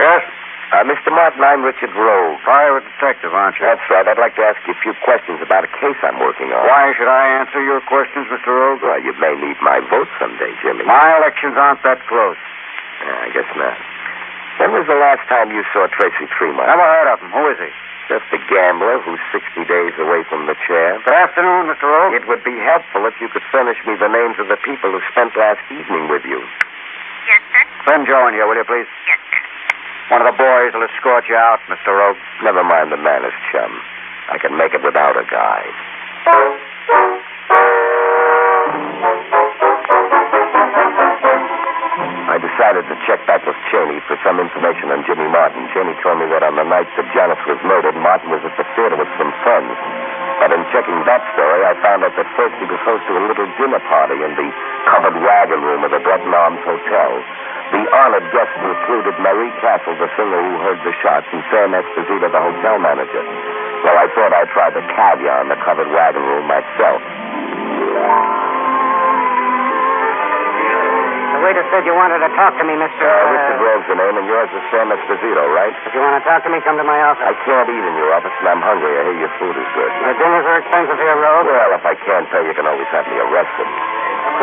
Yes? 0.00 0.24
Uh, 0.70 0.86
Mr. 0.86 1.10
Martin, 1.10 1.42
I'm 1.42 1.66
Richard 1.66 1.90
Rogue. 1.98 2.38
Private 2.46 2.86
detective, 2.94 3.34
aren't 3.34 3.58
you? 3.58 3.66
That's 3.66 3.82
right. 3.90 4.06
I'd 4.06 4.22
like 4.22 4.38
to 4.38 4.44
ask 4.46 4.62
you 4.70 4.74
a 4.74 4.78
few 4.78 4.94
questions 5.02 5.42
about 5.42 5.66
a 5.66 5.70
case 5.82 5.98
I'm 6.06 6.22
working 6.22 6.54
on. 6.54 6.62
Why 6.62 6.94
should 6.94 7.10
I 7.10 7.42
answer 7.42 7.58
your 7.58 7.82
questions, 7.90 8.30
Mr. 8.30 8.54
Rogue? 8.54 8.78
Well, 8.78 9.02
you 9.02 9.10
may 9.18 9.34
need 9.34 9.58
my 9.66 9.82
vote 9.90 10.06
someday, 10.22 10.54
Jimmy. 10.62 10.86
My 10.86 11.18
elections 11.18 11.58
aren't 11.58 11.82
that 11.82 11.98
close. 12.06 12.38
Yeah, 13.02 13.26
I 13.26 13.28
guess 13.34 13.50
not. 13.58 13.74
When 14.62 14.70
was 14.78 14.86
the 14.86 14.94
last 14.94 15.26
time 15.26 15.50
you 15.50 15.66
saw 15.74 15.90
Tracy 15.90 16.30
Tremont? 16.38 16.70
Never 16.70 16.86
heard 16.86 17.10
of 17.10 17.18
him. 17.18 17.34
Who 17.34 17.50
is 17.50 17.58
he? 17.58 17.70
Just 18.06 18.30
a 18.30 18.38
gambler 18.46 19.02
who's 19.02 19.22
60 19.34 19.66
days 19.66 19.94
away 19.98 20.22
from 20.30 20.46
the 20.46 20.54
chair. 20.70 21.02
Good 21.02 21.18
afternoon, 21.18 21.66
Mr. 21.66 21.90
Rogue. 21.90 22.14
It 22.14 22.30
would 22.30 22.46
be 22.46 22.54
helpful 22.62 23.10
if 23.10 23.18
you 23.18 23.26
could 23.26 23.42
furnish 23.50 23.82
me 23.90 23.98
the 23.98 24.10
names 24.10 24.38
of 24.38 24.46
the 24.46 24.58
people 24.62 24.94
who 24.94 25.02
spent 25.10 25.34
last 25.34 25.62
evening 25.74 26.06
with 26.06 26.22
you. 26.22 26.38
Yes, 27.26 27.42
sir. 27.50 27.62
Send 27.90 28.06
Joe 28.06 28.26
in 28.30 28.34
here, 28.38 28.46
will 28.46 28.58
you, 28.58 28.66
please? 28.66 28.90
Yes, 29.06 29.18
sir. 29.18 29.19
One 30.10 30.26
of 30.26 30.34
the 30.34 30.42
boys 30.42 30.74
will 30.74 30.82
escort 30.82 31.30
you 31.30 31.38
out, 31.38 31.62
Mr. 31.70 31.94
Rogue. 31.94 32.18
Never 32.42 32.66
mind 32.66 32.90
the 32.90 32.98
manners, 32.98 33.30
chum. 33.54 33.70
I 34.26 34.42
can 34.42 34.58
make 34.58 34.74
it 34.74 34.82
without 34.82 35.14
a 35.14 35.22
guide. 35.22 35.76
I 42.26 42.42
decided 42.42 42.90
to 42.90 42.96
check 43.06 43.22
back 43.30 43.46
with 43.46 43.54
Cheney 43.70 44.02
for 44.10 44.18
some 44.26 44.42
information 44.42 44.90
on 44.90 45.06
Jimmy 45.06 45.30
Martin. 45.30 45.70
Cheney 45.70 45.94
told 46.02 46.18
me 46.18 46.26
that 46.34 46.42
on 46.42 46.58
the 46.58 46.66
night 46.66 46.90
that 46.98 47.06
Janice 47.14 47.38
was 47.46 47.62
murdered, 47.62 47.94
Martin 47.94 48.34
was 48.34 48.42
at 48.42 48.58
the 48.58 48.66
theater 48.74 48.98
with 48.98 49.10
some 49.14 49.30
friends. 49.46 49.78
But 50.40 50.56
in 50.56 50.64
checking 50.72 50.96
that 51.04 51.20
story, 51.36 51.60
I 51.68 51.76
found 51.84 52.00
out 52.00 52.16
that 52.16 52.24
first 52.32 52.56
he 52.56 52.64
was 52.64 52.80
hosting 52.80 53.12
a 53.12 53.24
little 53.28 53.44
dinner 53.60 53.82
party 53.92 54.16
in 54.24 54.32
the 54.40 54.48
covered 54.88 55.20
wagon 55.20 55.60
room 55.60 55.84
of 55.84 55.92
the 55.92 56.00
Breton 56.00 56.32
Arms 56.32 56.64
Hotel. 56.64 57.10
The 57.76 57.84
honored 57.92 58.24
guests 58.32 58.56
included 58.56 59.20
Marie 59.20 59.52
Castle, 59.60 60.00
the 60.00 60.08
singer 60.16 60.40
who 60.40 60.56
heard 60.64 60.80
the 60.80 60.96
shots, 61.04 61.28
and 61.30 61.44
Sam 61.52 61.76
Esposito, 61.76 62.32
the 62.32 62.40
hotel 62.40 62.80
manager. 62.80 63.20
Well, 63.84 64.00
I 64.00 64.08
thought 64.16 64.32
I'd 64.32 64.48
try 64.56 64.72
the 64.72 64.80
caviar 64.80 65.44
in 65.44 65.52
the 65.52 65.60
covered 65.60 65.92
wagon 65.92 66.24
room 66.24 66.48
myself. 66.48 68.39
Waiter 71.40 71.64
said 71.72 71.84
you 71.88 71.94
wanted 71.96 72.20
to 72.24 72.30
talk 72.36 72.56
to 72.60 72.64
me, 72.64 72.76
Mr. 72.76 73.04
Uh, 73.04 73.32
Richard 73.32 73.60
Rogue's 73.60 73.88
the 73.88 73.98
name, 73.98 74.14
and 74.20 74.26
yours 74.28 74.50
is 74.52 74.62
Sam 74.72 74.88
Esposito, 74.92 75.44
right? 75.52 75.72
If 75.88 75.92
you 75.96 76.00
want 76.00 76.16
to 76.20 76.24
talk 76.28 76.44
to 76.44 76.50
me, 76.52 76.60
come 76.64 76.76
to 76.76 76.86
my 76.86 77.00
office. 77.02 77.24
I 77.24 77.34
can't 77.44 77.68
eat 77.68 77.84
in 77.84 77.94
your 77.96 78.12
office, 78.14 78.32
and 78.40 78.48
I'm 78.48 78.62
hungry. 78.62 78.92
I 78.94 79.02
hear 79.10 79.18
your 79.26 79.32
food 79.40 79.56
is 79.56 79.68
good. 79.74 79.90
The 79.90 80.16
dinners 80.20 80.46
are 80.46 80.58
expensive 80.60 80.98
here, 81.00 81.16
Rogue. 81.16 81.48
Well, 81.48 81.72
if 81.76 81.84
I 81.84 81.94
can't 82.04 82.26
pay, 82.30 82.44
you 82.44 82.54
can 82.54 82.66
always 82.68 82.88
have 82.92 83.06
me 83.08 83.16
arrested. 83.18 83.68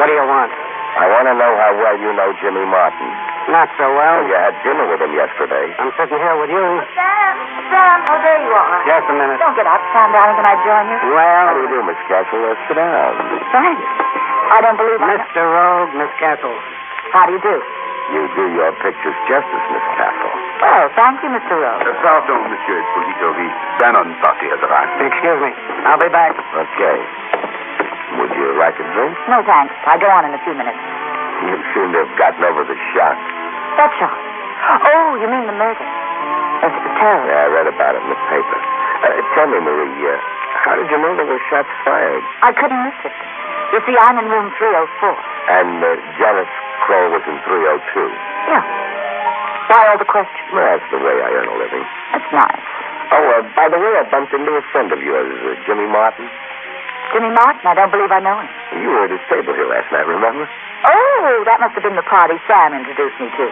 What 0.01 0.07
do 0.09 0.13
you 0.13 0.25
want? 0.25 0.51
I 0.97 1.05
want 1.13 1.29
to 1.29 1.35
know 1.37 1.53
how 1.61 1.71
well 1.77 1.95
you 2.01 2.09
know 2.17 2.33
Jimmy 2.41 2.65
Martin. 2.65 3.09
Not 3.53 3.69
so 3.77 3.85
well. 3.85 4.25
You 4.25 4.33
had 4.33 4.57
dinner 4.65 4.89
with 4.89 4.97
him 4.99 5.13
yesterday. 5.13 5.69
I'm 5.77 5.93
sitting 5.95 6.17
here 6.17 6.35
with 6.41 6.49
you. 6.49 6.65
Sam, 6.97 7.33
Sam, 7.69 7.97
oh, 8.09 8.17
there 8.19 8.41
you 8.41 8.51
are. 8.51 8.81
Just 8.89 9.05
a 9.07 9.15
minute. 9.15 9.37
Don't 9.37 9.53
get 9.55 9.69
up, 9.69 9.79
Sam, 9.93 10.09
darling. 10.11 10.35
Can 10.41 10.47
I 10.49 10.55
join 10.65 10.85
you? 10.89 10.97
Well, 11.13 11.41
how 11.45 11.53
do 11.53 11.61
you 11.63 11.69
do, 11.69 11.79
Miss 11.85 12.01
Castle? 12.09 12.41
Uh, 12.41 12.57
sit 12.65 12.75
down. 12.81 13.13
Thanks. 13.53 13.85
I 14.51 14.57
don't 14.65 14.75
believe 14.79 14.99
I... 14.99 15.21
Mr. 15.21 15.41
Rogue, 15.45 15.93
Miss 15.95 16.11
Castle. 16.17 16.55
How 17.13 17.25
do 17.27 17.33
you 17.35 17.41
do? 17.43 17.55
You 18.13 18.23
do 18.39 18.43
your 18.55 18.71
pictures 18.79 19.17
justice, 19.27 19.65
Miss 19.71 19.85
Castle. 19.99 20.31
Well, 20.63 20.87
thank 20.95 21.19
you, 21.21 21.29
Mr. 21.29 21.53
Rogue. 21.59 21.83
Uh, 21.83 21.91
pardon, 22.01 22.39
Monsieur 22.49 22.79
Polito. 22.95 23.27
The 23.35 23.47
Bannon 23.83 24.15
party 24.23 24.47
has 24.47 24.61
arrived. 24.63 24.95
Excuse 25.03 25.39
me. 25.43 25.51
I'll 25.85 25.99
be 25.99 26.07
back. 26.09 26.33
Okay. 26.39 26.97
Would 28.17 28.31
you 28.33 28.55
like 28.57 28.79
a 28.79 28.85
drink? 28.95 29.13
No, 29.27 29.43
thanks. 29.43 29.75
I'll 29.85 29.99
go 29.99 30.07
on 30.07 30.23
in 30.23 30.31
a 30.33 30.41
few 30.47 30.55
minutes. 30.55 30.79
You 31.45 31.55
seem 31.75 31.91
to 31.93 31.99
have 32.07 32.13
gotten 32.17 32.41
over 32.47 32.63
the 32.63 32.77
shock. 32.95 33.17
That 33.77 33.91
shot. 33.99 34.15
Oh, 34.87 35.19
you 35.21 35.27
mean 35.29 35.45
the 35.45 35.53
murder? 35.53 35.85
Yes, 36.63 36.73
it 36.73 36.81
was 36.81 36.95
terrible. 36.97 37.27
Yeah, 37.29 37.45
I 37.45 37.47
read 37.53 37.67
about 37.69 37.93
it 37.93 38.01
in 38.01 38.09
the 38.09 38.19
paper. 38.31 38.57
Uh, 39.05 39.19
tell 39.37 39.45
me, 39.51 39.59
Marie, 39.61 39.93
uh, 40.09 40.17
how 40.65 40.73
did 40.79 40.89
you 40.89 40.97
know 40.97 41.13
there 41.13 41.29
were 41.29 41.43
shots 41.51 41.69
fired? 41.85 42.23
I 42.41 42.49
couldn't 42.57 42.81
miss 42.87 42.97
it. 43.05 43.13
You 43.75 43.79
see, 43.85 43.93
I'm 43.99 44.17
in 44.17 44.25
room 44.31 44.49
304. 44.57 45.13
And 45.53 45.77
uh, 45.85 45.91
Janice 46.17 46.55
Kroll 46.85 47.09
was 47.13 47.23
in 47.25 47.37
302. 47.45 48.11
Yeah. 48.51 48.63
Why 49.71 49.81
all 49.91 49.99
the 49.99 50.07
questions? 50.07 50.47
Well, 50.53 50.63
that's 50.63 50.87
the 50.91 51.01
way 51.01 51.15
I 51.19 51.29
earn 51.35 51.49
a 51.51 51.57
living. 51.59 51.83
That's 52.15 52.29
nice. 52.31 52.63
Oh, 53.11 53.23
uh, 53.39 53.43
by 53.55 53.67
the 53.71 53.79
way, 53.79 53.91
I 53.99 54.03
bumped 54.11 54.31
into 54.35 54.51
a 54.55 54.63
friend 54.71 54.91
of 54.91 54.99
yours, 55.03 55.31
uh, 55.47 55.55
Jimmy 55.67 55.87
Martin. 55.87 56.27
Jimmy 57.15 57.31
Martin, 57.31 57.63
I 57.67 57.75
don't 57.75 57.91
believe 57.91 58.11
I 58.11 58.19
know 58.19 58.35
him. 58.39 58.51
You 58.83 58.87
were 58.91 59.07
at 59.07 59.11
his 59.11 59.23
table 59.31 59.55
here 59.55 59.67
last 59.67 59.87
night, 59.95 60.07
remember? 60.07 60.43
Oh, 60.87 61.43
that 61.47 61.59
must 61.63 61.75
have 61.75 61.83
been 61.83 61.95
the 61.95 62.03
party 62.07 62.35
Sam 62.47 62.75
introduced 62.75 63.15
me 63.19 63.27
to. 63.31 63.47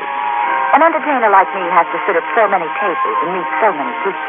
An 0.75 0.83
entertainer 0.83 1.31
like 1.31 1.47
me 1.55 1.63
has 1.71 1.87
to 1.95 1.99
sit 2.03 2.19
at 2.19 2.25
so 2.35 2.47
many 2.51 2.67
tables 2.83 3.17
and 3.23 3.31
meet 3.31 3.47
so 3.63 3.71
many 3.71 3.91
people. 4.03 4.27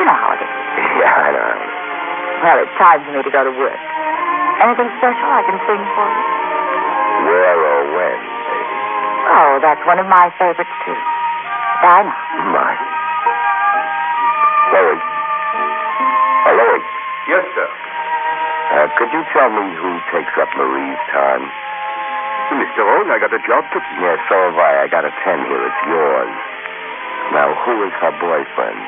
You 0.00 0.04
know 0.08 0.16
how 0.16 0.32
it 0.32 0.40
is. 0.40 0.52
Yeah, 1.04 1.12
I 1.12 1.30
know. 1.32 1.54
Well, 2.44 2.58
it's 2.64 2.76
time 2.80 3.04
for 3.04 3.12
me 3.12 3.20
to 3.22 3.32
go 3.32 3.44
to 3.44 3.52
work. 3.52 3.78
Anything 4.64 4.88
special 5.00 5.28
I 5.28 5.42
can 5.44 5.58
sing 5.68 5.82
for 5.92 6.06
you? 6.08 6.22
When, 7.24 7.56
baby? 7.60 7.73
Oh, 9.24 9.58
that's 9.62 9.80
one 9.86 9.98
of 9.98 10.06
my 10.06 10.28
favorites, 10.38 10.72
too. 10.84 10.98
Bye 11.80 12.04
now. 12.04 12.16
My. 12.52 12.72
Lois. 14.72 15.02
Oh, 16.48 16.54
Lois. 16.54 16.86
Yes, 17.28 17.44
sir. 17.56 17.68
Uh, 18.74 18.88
could 18.98 19.10
you 19.12 19.22
tell 19.32 19.48
me 19.52 19.64
who 19.76 19.90
takes 20.12 20.32
up 20.40 20.48
Marie's 20.56 21.00
time? 21.12 21.44
Mr. 22.60 22.84
Rogue, 22.84 23.08
I 23.08 23.18
got 23.18 23.32
a 23.32 23.40
job 23.48 23.64
to... 23.72 23.78
Yes, 24.04 24.20
so 24.28 24.36
have 24.36 24.58
I. 24.60 24.84
I 24.84 24.86
got 24.88 25.04
a 25.08 25.12
ten 25.24 25.40
here. 25.48 25.64
It's 25.64 25.82
yours. 25.88 26.34
Now, 27.32 27.56
who 27.64 27.74
is 27.88 27.92
her 28.04 28.12
boyfriend? 28.20 28.80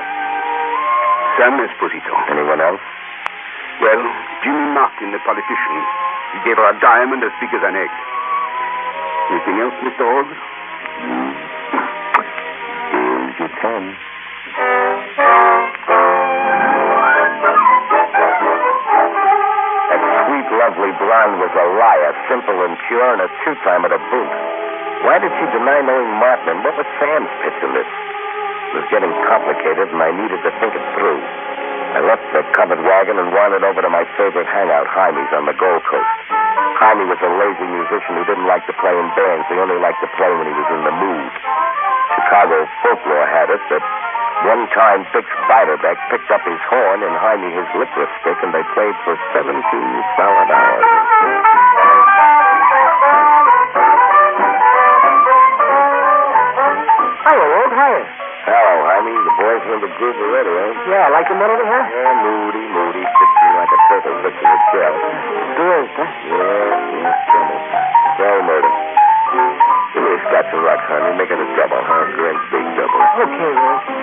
Sam 1.40 1.56
Esposito. 1.64 2.12
Anyone 2.28 2.60
else? 2.60 2.84
Well, 3.80 4.02
Jimmy 4.44 4.68
Martin, 4.76 5.12
the 5.12 5.20
politician. 5.24 5.76
He 6.36 6.38
gave 6.48 6.56
her 6.60 6.68
a 6.68 6.76
diamond 6.80 7.24
as 7.24 7.32
big 7.40 7.52
as 7.56 7.64
an 7.64 7.76
egg. 7.76 7.92
Anything 9.26 9.58
else, 9.58 9.74
Mr. 9.82 10.06
Hogg? 10.06 10.28
Here's 12.94 13.34
your 13.42 13.50
ten. 13.58 13.82
That 19.90 20.02
sweet, 20.26 20.46
lovely 20.50 20.92
blonde 20.98 21.42
was 21.42 21.50
a 21.54 21.66
liar, 21.74 22.12
simple 22.30 22.54
and 22.66 22.78
pure, 22.86 23.18
and 23.18 23.22
a 23.22 23.28
two-timer 23.42 23.90
to 23.90 23.98
boot. 24.10 24.32
Why 25.06 25.18
did 25.18 25.34
she 25.38 25.46
deny 25.50 25.82
knowing 25.82 26.10
Martin, 26.22 26.58
and 26.58 26.60
what 26.62 26.78
was 26.78 26.86
Sam's 27.02 27.30
pitch 27.42 27.58
in 27.66 27.70
this? 27.74 27.86
It 27.86 28.74
was 28.82 28.88
getting 28.94 29.10
complicated, 29.26 29.90
and 29.90 30.02
I 30.02 30.10
needed 30.14 30.38
to 30.42 30.50
think 30.58 30.74
it 30.74 30.86
through. 30.94 31.20
I 31.98 32.00
left 32.02 32.26
the 32.30 32.42
covered 32.54 32.82
wagon 32.82 33.18
and 33.18 33.34
wandered 33.34 33.62
over 33.62 33.82
to 33.82 33.90
my 33.90 34.06
favorite 34.18 34.46
hangout, 34.46 34.86
Hymie's, 34.86 35.30
on 35.34 35.46
the 35.46 35.54
Gold 35.58 35.82
Coast. 35.90 36.15
Hymie 36.76 37.08
was 37.08 37.20
a 37.24 37.32
lazy 37.40 37.66
musician 37.72 38.20
who 38.20 38.24
didn't 38.28 38.44
like 38.44 38.64
to 38.68 38.74
play 38.76 38.92
in 38.92 39.08
bands. 39.16 39.48
He 39.48 39.56
only 39.56 39.80
liked 39.80 40.00
to 40.04 40.10
play 40.20 40.28
when 40.28 40.44
he 40.44 40.52
was 40.52 40.68
in 40.68 40.82
the 40.84 40.92
mood. 40.92 41.32
Chicago 42.20 42.68
folklore 42.84 43.28
had 43.32 43.48
it 43.48 43.62
that 43.72 43.82
one 44.44 44.68
time 44.76 45.08
Bix 45.16 45.24
Beiderbecke 45.48 46.02
picked 46.12 46.30
up 46.30 46.44
his 46.44 46.60
horn 46.68 47.00
and 47.00 47.16
Hymie 47.16 47.48
his 47.56 47.68
licorice 47.80 48.12
stick, 48.20 48.36
and 48.44 48.52
they 48.52 48.64
played 48.76 48.96
for 49.08 49.16
17 49.32 49.56
solid 50.20 50.48
hours. 50.52 51.96
Hiya, 57.26 57.46
Walt. 57.56 57.72
Hiya. 57.72 58.00
Hello, 58.46 58.74
Hymie. 58.86 59.16
The 59.16 59.34
boys 59.40 59.62
in 59.72 59.78
the 59.82 59.90
groove 59.98 60.18
already, 60.20 60.52
eh? 60.54 60.70
Yeah, 60.92 61.08
like 61.10 61.26
the 61.26 61.34
melody, 61.34 61.66
huh? 61.66 61.84
Yeah, 61.90 62.12
moody, 62.22 62.64
moody, 62.70 63.04
a 63.96 64.02
turtle 64.02 64.20
fixing 64.22 64.50
its 64.52 64.64
shell. 64.72 64.94
Is, 65.56 65.88
huh? 65.96 66.04
Yeah, 66.04 67.16
trouble. 67.32 67.60
Well, 68.20 68.40
murder. 68.44 68.72
Give 69.94 70.02
me 70.04 70.10
a 70.12 70.20
scotch 70.28 70.52
and 70.52 70.62
rocks, 70.62 70.84
honey. 70.84 71.16
Make 71.16 71.30
it 71.32 71.40
a 71.40 71.48
double, 71.56 71.80
huh? 71.80 72.04
Great 72.12 72.40
big 72.52 72.66
double. 72.76 73.00
Okay, 73.24 73.52
Walt. 73.56 73.95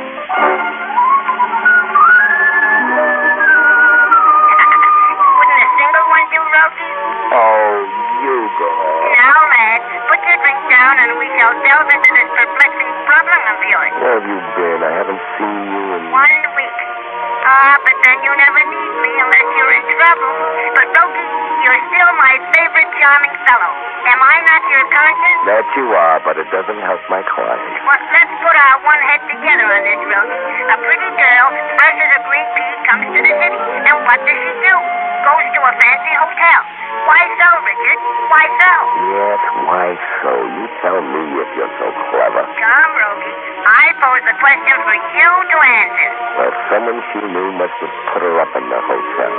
Help. 27.54 27.86
Well, 27.86 28.02
let's 28.10 28.34
put 28.42 28.56
our 28.58 28.78
one 28.82 29.02
head 29.14 29.22
together 29.30 29.68
on 29.70 29.82
this, 29.86 30.02
Rogie. 30.10 30.42
A 30.74 30.78
pretty 30.82 31.10
girl, 31.14 31.46
as 31.54 31.94
a 32.02 32.20
green 32.26 32.48
pea, 32.58 32.74
comes 32.90 33.06
to 33.14 33.20
the 33.22 33.30
city. 33.30 33.60
And 33.86 33.98
what 34.10 34.18
does 34.26 34.40
she 34.42 34.54
do? 34.58 34.76
Goes 35.22 35.46
to 35.54 35.62
a 35.62 35.74
fancy 35.78 36.14
hotel. 36.18 36.60
Why 37.06 37.22
so, 37.38 37.48
Richard? 37.62 38.00
Why 38.34 38.46
so? 38.58 38.74
Yes, 39.06 39.42
why 39.70 39.88
so? 40.26 40.34
You 40.34 40.66
tell 40.82 40.98
me 40.98 41.22
if 41.46 41.50
you're 41.54 41.76
so 41.78 41.88
clever. 42.10 42.42
Come, 42.42 42.92
Rogie. 42.98 43.38
I 43.70 43.86
pose 44.02 44.24
the 44.26 44.36
question 44.42 44.76
for 44.82 44.98
you 45.14 45.30
to 45.54 45.58
answer. 45.62 46.10
Well, 46.42 46.54
someone 46.74 47.00
she 47.14 47.22
knew 47.22 47.54
must 47.54 47.78
have 47.86 47.96
put 48.18 48.22
her 48.26 48.36
up 48.42 48.50
in 48.58 48.66
the 48.66 48.82
hotel. 48.82 49.32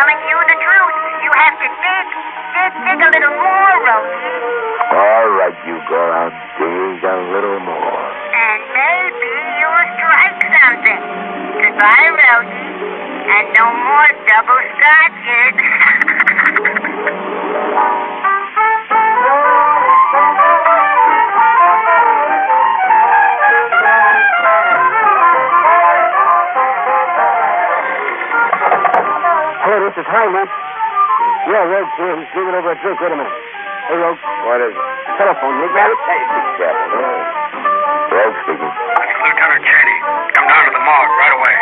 Telling 0.00 0.16
you 0.32 0.38
the 0.48 0.56
truth, 0.64 0.96
you 1.20 1.28
have 1.36 1.60
to 1.60 1.68
dig, 1.68 2.08
dig, 2.56 2.72
dig 2.88 3.00
a 3.04 3.08
little 3.12 3.36
more, 3.36 3.74
Rogie. 3.84 4.32
All 4.96 5.28
right, 5.36 5.52
you 5.68 5.76
go 5.92 6.00
out, 6.16 6.32
dig 6.56 7.04
a 7.04 7.16
little 7.28 7.60
more. 7.60 8.00
And 8.32 8.64
maybe 8.72 9.28
you'll 9.60 9.92
strike 10.00 10.40
something. 10.56 11.04
Goodbye, 11.60 12.16
Rogie. 12.16 12.80
And 13.28 13.52
no 13.60 13.68
more 13.76 14.08
double 14.24 14.64
scotches. 14.72 15.60
Hello, 30.10 30.26
this 30.26 30.42
is 30.42 30.50
Hyman. 30.50 30.50
Yeah, 31.46 31.70
Rogue's 31.70 31.94
here. 31.94 32.18
He's 32.18 32.30
bringing 32.34 32.54
over 32.58 32.74
a 32.74 32.76
drink. 32.82 32.98
Wait 32.98 33.14
a 33.14 33.18
minute. 33.18 33.30
Hey, 33.86 33.94
Rogue. 33.94 34.18
What 34.42 34.58
is 34.58 34.74
it? 34.74 34.86
Telephone. 35.22 35.54
You 35.62 35.70
grab 35.70 35.86
it? 35.86 35.98
Hey, 36.02 36.18
be 36.18 36.40
careful. 36.58 36.98
Oh. 36.98 38.10
Rogue 38.10 38.36
speaking. 38.42 38.72
This 38.74 39.06
is 39.06 39.18
Lieutenant 39.22 39.62
Cheney. 39.62 39.98
Come 40.34 40.46
down 40.50 40.62
to 40.66 40.72
the 40.74 40.82
morgue 40.82 41.14
right 41.14 41.34
away. 41.38 41.56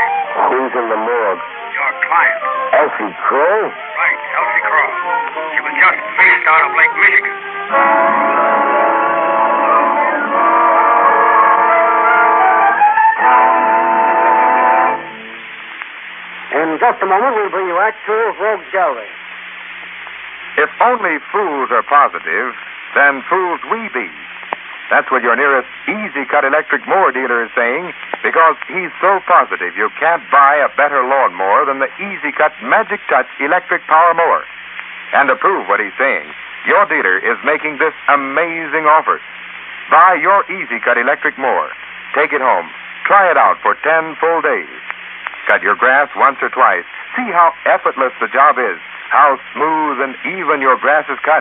Who's 0.49 0.73
in 0.81 0.87
the 0.89 0.97
morgue? 0.97 1.43
Your 1.77 1.93
client. 2.09 2.41
Elsie 2.73 3.13
Kroll? 3.29 3.69
Right, 3.69 4.19
Elsie 4.33 4.65
Kroll. 4.65 4.93
She 5.53 5.59
was 5.61 5.75
just 5.77 5.99
released 6.17 6.47
out 6.49 6.63
of 6.65 6.71
Lake 6.73 6.95
Michigan. 7.05 8.17
Just 16.88 17.05
a 17.05 17.07
moment, 17.07 17.37
we'll 17.37 17.53
bring 17.53 17.68
you 17.68 17.77
Act 17.77 18.01
Two 18.09 18.16
of 18.33 18.40
Rogue's 18.40 18.64
Gallery. 18.72 19.12
If 20.57 20.72
only 20.81 21.20
fools 21.29 21.68
are 21.68 21.85
positive, 21.85 22.57
then 22.96 23.20
fools 23.29 23.61
we 23.68 23.92
be. 23.92 24.09
That's 24.88 25.05
what 25.12 25.20
your 25.20 25.37
nearest 25.37 25.68
Easy 25.85 26.24
Cut 26.24 26.48
electric 26.48 26.88
mower 26.88 27.12
dealer 27.12 27.44
is 27.44 27.53
saying, 27.53 27.92
because 28.24 28.57
he's 28.72 28.88
so 29.05 29.20
positive 29.29 29.77
you 29.77 29.92
can't 30.01 30.24
buy 30.33 30.64
a 30.64 30.72
better 30.81 31.05
lawnmower 31.05 31.68
than 31.68 31.77
the 31.85 31.92
Easy 32.01 32.33
Cut 32.33 32.57
Magic 32.64 33.05
Touch 33.12 33.29
electric 33.37 33.85
power 33.85 34.16
mower. 34.16 34.48
And 35.12 35.29
to 35.29 35.37
prove 35.37 35.68
what 35.68 35.85
he's 35.85 35.92
saying, 36.01 36.24
your 36.64 36.88
dealer 36.88 37.20
is 37.20 37.37
making 37.44 37.77
this 37.77 37.92
amazing 38.09 38.88
offer. 38.88 39.20
Buy 39.92 40.16
your 40.16 40.40
Easy 40.48 40.81
Cut 40.81 40.96
electric 40.96 41.37
mower. 41.37 41.68
Take 42.16 42.33
it 42.33 42.40
home. 42.40 42.72
Try 43.05 43.29
it 43.29 43.37
out 43.37 43.61
for 43.61 43.77
10 43.77 44.16
full 44.16 44.40
days. 44.40 44.72
Cut 45.49 45.65
your 45.65 45.81
grass 45.81 46.13
once 46.13 46.37
or 46.45 46.53
twice. 46.53 46.85
See 47.17 47.33
how 47.33 47.57
effortless 47.65 48.13
the 48.21 48.29
job 48.29 48.61
is, 48.61 48.77
how 49.09 49.41
smooth 49.57 50.05
and 50.05 50.13
even 50.29 50.61
your 50.61 50.77
grass 50.77 51.09
is 51.09 51.17
cut. 51.25 51.41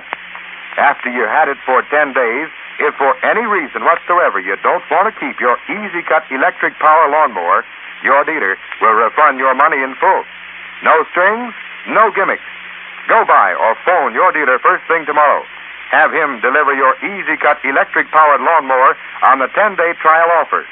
After 0.80 1.12
you 1.12 1.28
had 1.28 1.52
it 1.52 1.60
for 1.68 1.84
10 1.84 2.16
days, 2.16 2.48
if 2.80 2.96
for 2.96 3.20
any 3.26 3.44
reason 3.44 3.84
whatsoever 3.84 4.40
you 4.40 4.56
don't 4.64 4.86
want 4.88 5.12
to 5.12 5.14
keep 5.20 5.44
your 5.44 5.60
Easy 5.68 6.08
Cut 6.08 6.24
electric 6.32 6.80
power 6.80 7.12
lawnmower, 7.12 7.68
your 8.00 8.24
dealer 8.24 8.56
will 8.80 8.96
refund 8.96 9.44
your 9.44 9.52
money 9.58 9.84
in 9.84 9.92
full. 10.00 10.24
No 10.88 11.04
strings, 11.12 11.52
no 11.92 12.08
gimmicks. 12.16 12.48
Go 13.12 13.26
by 13.28 13.58
or 13.60 13.76
phone 13.84 14.14
your 14.14 14.32
dealer 14.32 14.60
first 14.64 14.88
thing 14.88 15.04
tomorrow. 15.04 15.44
Have 15.92 16.14
him 16.14 16.40
deliver 16.40 16.72
your 16.72 16.96
Easy 17.04 17.36
Cut 17.42 17.60
electric 17.66 18.08
powered 18.12 18.40
lawnmower 18.40 18.96
on 19.28 19.40
the 19.40 19.52
10 19.52 19.76
day 19.76 19.92
trial 20.00 20.32
offer. 20.40 20.64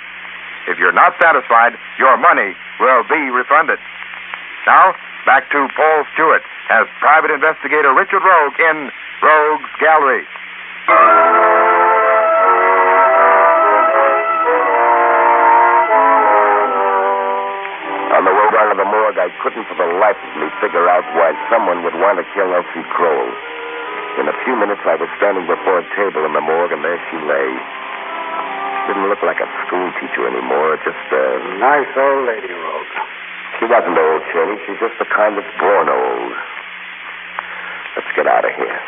If 0.68 0.82
you're 0.82 0.96
not 0.96 1.14
satisfied, 1.22 1.78
your 2.00 2.18
money 2.18 2.58
will 2.80 3.04
be 3.06 3.30
refunded. 3.30 3.78
Now, 4.66 4.98
back 5.26 5.50
to 5.52 5.70
Paul 5.78 6.06
Stewart 6.14 6.42
as 6.74 6.90
private 7.00 7.30
investigator 7.30 7.94
Richard 7.94 8.26
Rogue 8.26 8.58
in 8.58 8.90
Rogue's 9.22 9.74
Gallery. 9.78 10.26
On 18.18 18.24
the 18.26 18.34
way 18.34 18.48
down 18.50 18.74
to 18.74 18.78
the 18.82 18.90
morgue, 18.90 19.22
I 19.22 19.30
couldn't 19.46 19.70
for 19.70 19.78
the 19.78 19.92
life 20.02 20.18
of 20.18 20.34
me 20.42 20.50
figure 20.66 20.90
out 20.90 21.06
why 21.14 21.38
someone 21.54 21.84
would 21.86 21.94
want 22.02 22.18
to 22.18 22.26
kill 22.34 22.50
Elsie 22.50 22.88
Kroll. 22.90 23.30
In 24.18 24.26
a 24.26 24.36
few 24.42 24.56
minutes, 24.58 24.82
I 24.88 24.96
was 24.96 25.12
standing 25.22 25.46
before 25.46 25.78
a 25.78 25.86
table 25.94 26.26
in 26.26 26.34
the 26.34 26.42
morgue, 26.42 26.72
and 26.72 26.82
there 26.82 26.98
she 27.12 27.18
lay. 27.22 27.54
Didn't 28.86 29.10
look 29.10 29.24
like 29.26 29.42
a 29.42 29.50
school 29.66 29.90
teacher 29.98 30.30
anymore, 30.30 30.78
just 30.86 31.10
a... 31.10 31.24
Nice 31.58 31.90
old 31.98 32.30
lady, 32.30 32.54
Rogue. 32.54 32.94
She 33.58 33.66
wasn't 33.66 33.98
old, 33.98 34.22
Cheney. 34.30 34.62
She's 34.68 34.78
just 34.78 34.94
the 35.02 35.10
kind 35.10 35.34
that's 35.34 35.50
born 35.58 35.90
old. 35.90 36.34
Let's 37.98 38.12
get 38.14 38.30
out 38.30 38.46
of 38.46 38.54
here. 38.54 38.80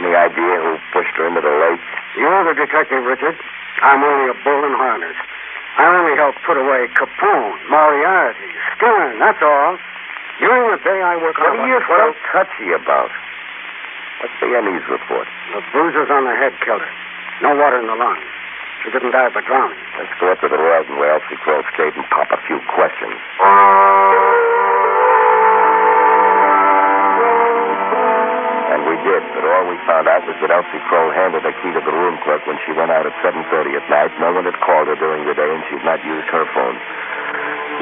Any 0.00 0.16
idea 0.16 0.54
who 0.64 0.80
pushed 0.96 1.12
her 1.20 1.28
into 1.28 1.44
the 1.44 1.52
lake? 1.52 1.84
You're 2.16 2.44
the 2.48 2.56
detective, 2.56 3.04
Richard. 3.04 3.36
I'm 3.82 4.00
only 4.00 4.32
a 4.32 4.36
bull 4.40 4.64
in 4.64 4.72
harness. 4.72 5.18
I 5.76 5.90
only 5.90 6.16
helped 6.16 6.38
put 6.46 6.56
away 6.56 6.86
Capone, 6.94 7.58
Moriarty, 7.68 8.48
Skinner, 8.72 9.18
that's 9.18 9.42
all. 9.42 9.76
During 10.38 10.70
the 10.70 10.80
day, 10.82 11.02
I 11.02 11.20
work 11.20 11.36
What 11.38 11.52
on 11.52 11.58
are 11.58 11.68
you 11.68 11.78
so 11.84 12.14
touchy 12.32 12.72
about? 12.72 13.10
What's 14.24 14.40
the 14.40 14.56
ME's 14.56 14.88
report? 14.88 15.28
The 15.52 15.60
bruises 15.68 16.08
on 16.08 16.24
the 16.24 16.32
head 16.32 16.56
killed 16.64 16.80
her. 16.80 16.94
No 17.44 17.52
water 17.60 17.76
in 17.76 17.84
the 17.84 17.92
lungs. 17.92 18.24
She 18.80 18.88
didn't 18.88 19.12
die 19.12 19.28
by 19.28 19.44
drowning. 19.44 19.76
Let's 20.00 20.16
go 20.16 20.32
up 20.32 20.40
to 20.40 20.48
the 20.48 20.56
wagon 20.56 20.96
where 20.96 21.12
Elsie 21.12 21.36
Kroll 21.44 21.60
stayed 21.76 21.92
and 21.92 22.08
pop 22.08 22.32
a 22.32 22.40
few 22.48 22.56
questions. 22.72 23.20
And 28.72 28.80
we 28.88 28.96
did, 29.04 29.20
but 29.36 29.44
all 29.44 29.68
we 29.68 29.76
found 29.84 30.08
out 30.08 30.24
was 30.24 30.40
that 30.40 30.48
Elsie 30.48 30.80
Kroll 30.88 31.12
handed 31.12 31.44
the 31.44 31.52
key 31.60 31.76
to 31.76 31.84
the 31.84 31.92
room 31.92 32.16
clerk 32.24 32.48
when 32.48 32.56
she 32.64 32.72
went 32.72 32.88
out 32.96 33.04
at 33.04 33.12
7.30 33.20 33.76
at 33.76 33.84
night. 33.92 34.08
No 34.24 34.32
one 34.32 34.48
had 34.48 34.56
called 34.64 34.88
her 34.88 34.96
during 34.96 35.28
the 35.28 35.36
day, 35.36 35.52
and 35.52 35.60
she'd 35.68 35.84
not 35.84 36.00
used 36.00 36.32
her 36.32 36.48
phone. 36.56 36.80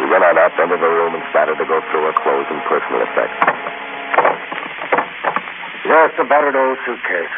We 0.02 0.10
went 0.10 0.26
on 0.26 0.34
up 0.42 0.58
into 0.58 0.74
the 0.74 0.90
room 0.90 1.14
and 1.14 1.22
started 1.30 1.54
to 1.62 1.66
go 1.70 1.78
through 1.94 2.10
her 2.10 2.16
clothes 2.18 2.50
and 2.50 2.58
personal 2.66 3.06
effects. 3.06 4.51
Just 5.82 6.14
a 6.18 6.24
battered 6.24 6.54
old 6.54 6.78
suitcase. 6.86 7.34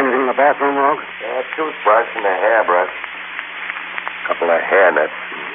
Anything 0.00 0.24
in 0.24 0.26
the 0.26 0.36
bathroom, 0.36 0.74
Rogue? 0.74 1.04
A 1.04 1.44
toothbrush 1.54 2.08
and 2.16 2.24
a 2.24 2.32
hairbrush. 2.34 2.90
A 2.90 4.22
couple 4.26 4.48
of 4.48 4.58
hair 4.64 4.90
nets. 4.90 5.12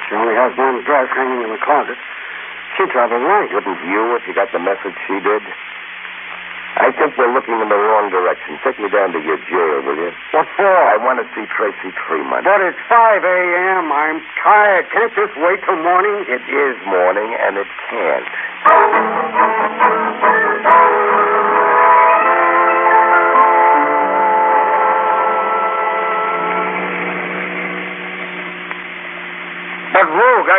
She 0.08 0.14
only 0.14 0.34
has 0.38 0.54
one 0.56 0.80
dress 0.86 1.10
hanging 1.10 1.42
in 1.42 1.50
the 1.50 1.58
closet. 1.58 1.98
She 2.78 2.86
traveled 2.86 3.26
light. 3.26 3.50
Wouldn't 3.52 3.82
you 3.82 4.14
if 4.14 4.22
you 4.30 4.34
got 4.34 4.52
the 4.54 4.62
message 4.62 4.94
she 5.10 5.18
did? 5.20 5.42
I 6.78 6.94
think 6.94 7.18
we're 7.18 7.34
looking 7.34 7.58
in 7.58 7.68
the 7.68 7.76
wrong 7.76 8.14
direction. 8.14 8.54
Take 8.62 8.78
me 8.78 8.88
down 8.88 9.10
to 9.10 9.18
your 9.18 9.36
jail, 9.50 9.82
will 9.82 9.98
you? 9.98 10.14
What 10.30 10.46
for? 10.54 10.70
I 10.70 10.96
want 11.02 11.18
to 11.18 11.26
see 11.34 11.50
Tracy 11.50 11.90
Tremont. 11.98 12.46
But 12.46 12.62
it's 12.62 12.78
5 12.88 13.24
a.m. 13.26 13.90
I'm 13.90 14.22
tired. 14.38 14.86
Can't 14.94 15.10
this 15.18 15.34
wait 15.42 15.58
till 15.66 15.82
morning? 15.82 16.30
It 16.30 16.46
is 16.46 16.78
morning, 16.86 17.34
and 17.42 17.58
it 17.58 17.66
can't. 17.90 19.99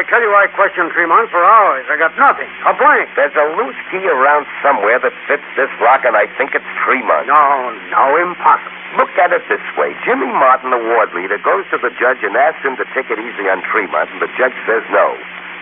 I 0.01 0.03
tell 0.09 0.17
you 0.17 0.33
I 0.33 0.49
questioned 0.57 0.89
Tremont 0.97 1.29
for 1.29 1.45
hours. 1.45 1.85
I 1.85 1.93
got 1.93 2.17
nothing. 2.17 2.49
A 2.65 2.73
blank. 2.73 3.13
There's 3.13 3.37
a 3.37 3.53
loose 3.53 3.77
key 3.93 4.01
around 4.09 4.49
somewhere 4.65 4.97
that 4.97 5.13
fits 5.29 5.45
this 5.53 5.69
lock, 5.77 6.01
and 6.09 6.17
I 6.17 6.25
think 6.41 6.57
it's 6.57 6.65
Tremont. 6.81 7.29
No, 7.29 7.69
no, 7.93 8.17
impossible. 8.17 8.73
Look 8.97 9.13
at 9.21 9.29
it 9.29 9.45
this 9.45 9.61
way. 9.77 9.93
Jimmy 10.01 10.33
Martin, 10.33 10.73
the 10.73 10.81
ward 10.81 11.13
leader, 11.13 11.37
goes 11.37 11.69
to 11.69 11.77
the 11.77 11.93
judge 12.01 12.17
and 12.25 12.33
asks 12.33 12.65
him 12.65 12.81
to 12.81 12.85
take 12.97 13.13
it 13.13 13.21
easy 13.21 13.45
on 13.45 13.61
Tremont, 13.69 14.09
and 14.09 14.25
the 14.25 14.33
judge 14.41 14.57
says 14.65 14.81
no. 14.89 15.13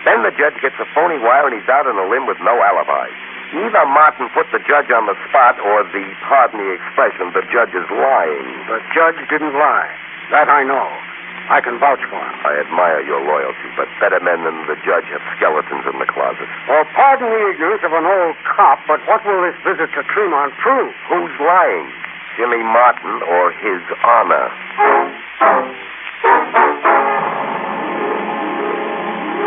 Then 0.08 0.24
the 0.24 0.32
judge 0.32 0.56
gets 0.64 0.80
a 0.80 0.88
phony 0.96 1.20
wire, 1.20 1.44
and 1.44 1.52
he's 1.52 1.68
out 1.68 1.84
on 1.84 2.00
a 2.00 2.08
limb 2.08 2.24
with 2.24 2.40
no 2.40 2.56
alibi. 2.64 3.12
Either 3.52 3.84
Martin 3.92 4.32
put 4.32 4.48
the 4.56 4.64
judge 4.64 4.88
on 4.88 5.04
the 5.04 5.20
spot, 5.28 5.60
or 5.60 5.84
the, 5.84 6.04
pardon 6.24 6.64
the 6.64 6.72
expression, 6.72 7.28
the 7.36 7.44
judge 7.52 7.76
is 7.76 7.84
lying. 7.92 8.48
The 8.72 8.80
judge 8.96 9.20
didn't 9.28 9.52
lie. 9.52 9.92
That 10.32 10.48
I 10.48 10.64
know. 10.64 10.88
I 11.50 11.58
can 11.58 11.82
vouch 11.82 11.98
for 12.06 12.20
him. 12.22 12.36
I 12.46 12.62
admire 12.62 13.02
your 13.02 13.18
loyalty, 13.26 13.68
but 13.74 13.79
better 14.00 14.18
men 14.24 14.42
than 14.48 14.56
the 14.64 14.80
judge 14.80 15.04
have 15.12 15.20
skeletons 15.36 15.84
in 15.84 16.00
the 16.00 16.08
closet. 16.08 16.48
Well, 16.66 16.88
pardon 16.96 17.28
the 17.28 17.44
ignorance 17.52 17.84
of 17.84 17.92
an 17.92 18.08
old 18.08 18.34
cop, 18.48 18.80
but 18.88 19.04
what 19.04 19.20
will 19.28 19.44
this 19.44 19.54
visit 19.60 19.92
to 19.92 20.02
Tremont 20.08 20.56
prove? 20.64 20.96
Who's 21.12 21.36
lying? 21.36 21.86
Jimmy 22.40 22.64
Martin 22.64 23.20
or 23.28 23.52
his 23.60 23.84
honor? 24.00 24.48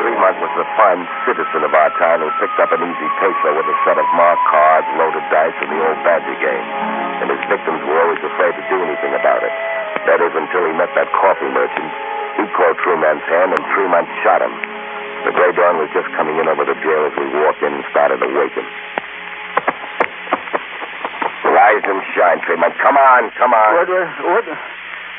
Tremont 0.05 0.37
was 0.37 0.53
a 0.61 0.67
fine 0.77 1.01
citizen 1.25 1.65
of 1.65 1.73
our 1.73 1.89
time 1.97 2.21
who 2.21 2.29
picked 2.37 2.61
up 2.61 2.69
an 2.69 2.85
easy 2.85 3.09
peso 3.17 3.49
with 3.57 3.65
a 3.65 3.77
set 3.89 3.97
of 3.97 4.05
marked 4.13 4.45
cards, 4.53 4.87
loaded 5.01 5.25
dice, 5.33 5.57
and 5.65 5.73
the 5.73 5.81
old 5.81 5.97
badger 6.05 6.37
game. 6.37 6.67
And 7.25 7.33
his 7.33 7.41
victims 7.49 7.81
were 7.89 7.97
always 8.05 8.21
afraid 8.21 8.53
to 8.53 8.63
do 8.69 8.77
anything 8.85 9.17
about 9.17 9.41
it. 9.41 9.53
That 10.05 10.21
is, 10.21 10.29
until 10.37 10.69
he 10.69 10.73
met 10.77 10.93
that 10.93 11.09
coffee 11.17 11.49
merchant. 11.49 12.12
Caught 12.53 12.77
Tremont's 12.85 13.25
hand, 13.25 13.49
and 13.57 13.63
Tremont 13.73 14.07
shot 14.21 14.41
him. 14.45 14.53
The 15.25 15.31
gray 15.33 15.51
dawn 15.57 15.81
was 15.81 15.89
just 15.95 16.05
coming 16.13 16.37
in 16.37 16.45
over 16.45 16.65
the 16.67 16.77
jail 16.85 17.01
as 17.07 17.15
we 17.17 17.25
walked 17.41 17.63
in 17.63 17.73
and 17.73 17.83
started 17.89 18.19
to 18.21 18.29
wake 18.29 18.53
him. 18.53 18.67
Rise 21.49 21.85
and 21.85 22.01
shine, 22.13 22.41
Tremont. 22.45 22.73
Come 22.77 22.97
on, 22.97 23.31
come 23.37 23.53
on. 23.53 23.71
What? 23.77 23.89
Uh, 23.89 24.05
what? 24.25 24.45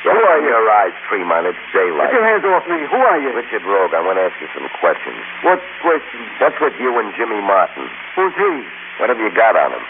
Who 0.05 0.13
are 0.13 0.39
you? 0.45 0.53
Your 0.53 0.69
eyes, 0.69 0.93
Tremont. 1.09 1.49
It's 1.49 1.59
daylight. 1.73 2.13
Get 2.13 2.21
your 2.21 2.27
hands 2.29 2.45
off 2.45 2.69
me. 2.69 2.85
Who 2.87 3.01
are 3.01 3.19
you? 3.19 3.33
Richard 3.33 3.65
Rogue, 3.65 3.97
I 3.97 4.01
want 4.05 4.21
to 4.21 4.29
ask 4.29 4.37
you 4.39 4.49
some 4.53 4.69
questions. 4.79 5.19
What 5.43 5.59
questions? 5.81 6.29
What's 6.39 6.61
with 6.61 6.77
you 6.79 6.93
and 7.01 7.11
Jimmy 7.17 7.41
Martin? 7.41 7.89
Who's 8.15 8.37
he? 8.37 8.53
What 9.01 9.09
have 9.09 9.19
you 9.19 9.33
got 9.33 9.57
on 9.57 9.73
him? 9.73 9.85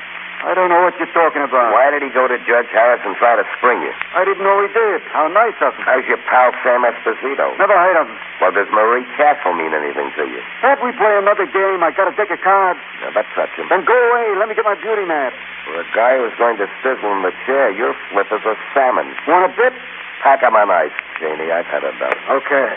I 0.45 0.53
don't 0.53 0.69
know 0.69 0.85
what 0.85 0.93
you're 1.01 1.09
talking 1.17 1.41
about. 1.41 1.73
Why 1.73 1.89
did 1.89 2.05
he 2.05 2.13
go 2.13 2.29
to 2.29 2.37
Judge 2.45 2.69
Harris 2.69 3.01
and 3.09 3.17
try 3.17 3.33
to 3.33 3.49
spring 3.57 3.81
you? 3.81 3.89
I 4.13 4.29
didn't 4.29 4.45
know 4.45 4.61
he 4.61 4.69
did. 4.69 5.01
How 5.09 5.25
nice 5.33 5.57
of 5.65 5.73
him. 5.73 5.89
How's 5.89 6.05
your 6.05 6.21
pal 6.29 6.53
Sam 6.61 6.85
Esposito? 6.85 7.57
Never 7.57 7.73
heard 7.73 7.97
of 7.97 8.13
him. 8.13 8.19
Well, 8.45 8.53
does 8.53 8.69
Marie 8.69 9.09
Castle 9.17 9.57
mean 9.57 9.73
anything 9.73 10.13
to 10.21 10.29
you? 10.29 10.45
Can't 10.61 10.85
we 10.85 10.93
play 11.01 11.17
another 11.17 11.49
game? 11.49 11.81
I 11.81 11.97
got 11.97 12.13
a 12.13 12.15
deck 12.15 12.29
of 12.29 12.45
cards. 12.45 12.77
Now, 13.01 13.17
that 13.17 13.25
touch 13.33 13.57
him. 13.57 13.73
Then 13.73 13.89
go 13.89 13.97
away. 13.97 14.37
Let 14.37 14.53
me 14.53 14.55
get 14.55 14.69
my 14.69 14.77
beauty 14.77 15.09
map. 15.09 15.33
For 15.65 15.81
a 15.81 15.87
guy 15.97 16.21
who's 16.21 16.37
going 16.37 16.61
to 16.61 16.69
sizzle 16.85 17.09
in 17.09 17.25
the 17.25 17.33
chair, 17.49 17.73
your 17.73 17.97
flip 18.13 18.29
is 18.29 18.45
a 18.45 18.53
salmon. 18.77 19.17
Want 19.25 19.49
a 19.49 19.53
bit? 19.57 19.73
Pack 20.21 20.45
him 20.45 20.53
on 20.53 20.69
ice, 20.69 20.93
Cheney. 21.17 21.49
I've 21.49 21.65
had 21.73 21.89
enough. 21.89 22.21
Okay. 22.29 22.69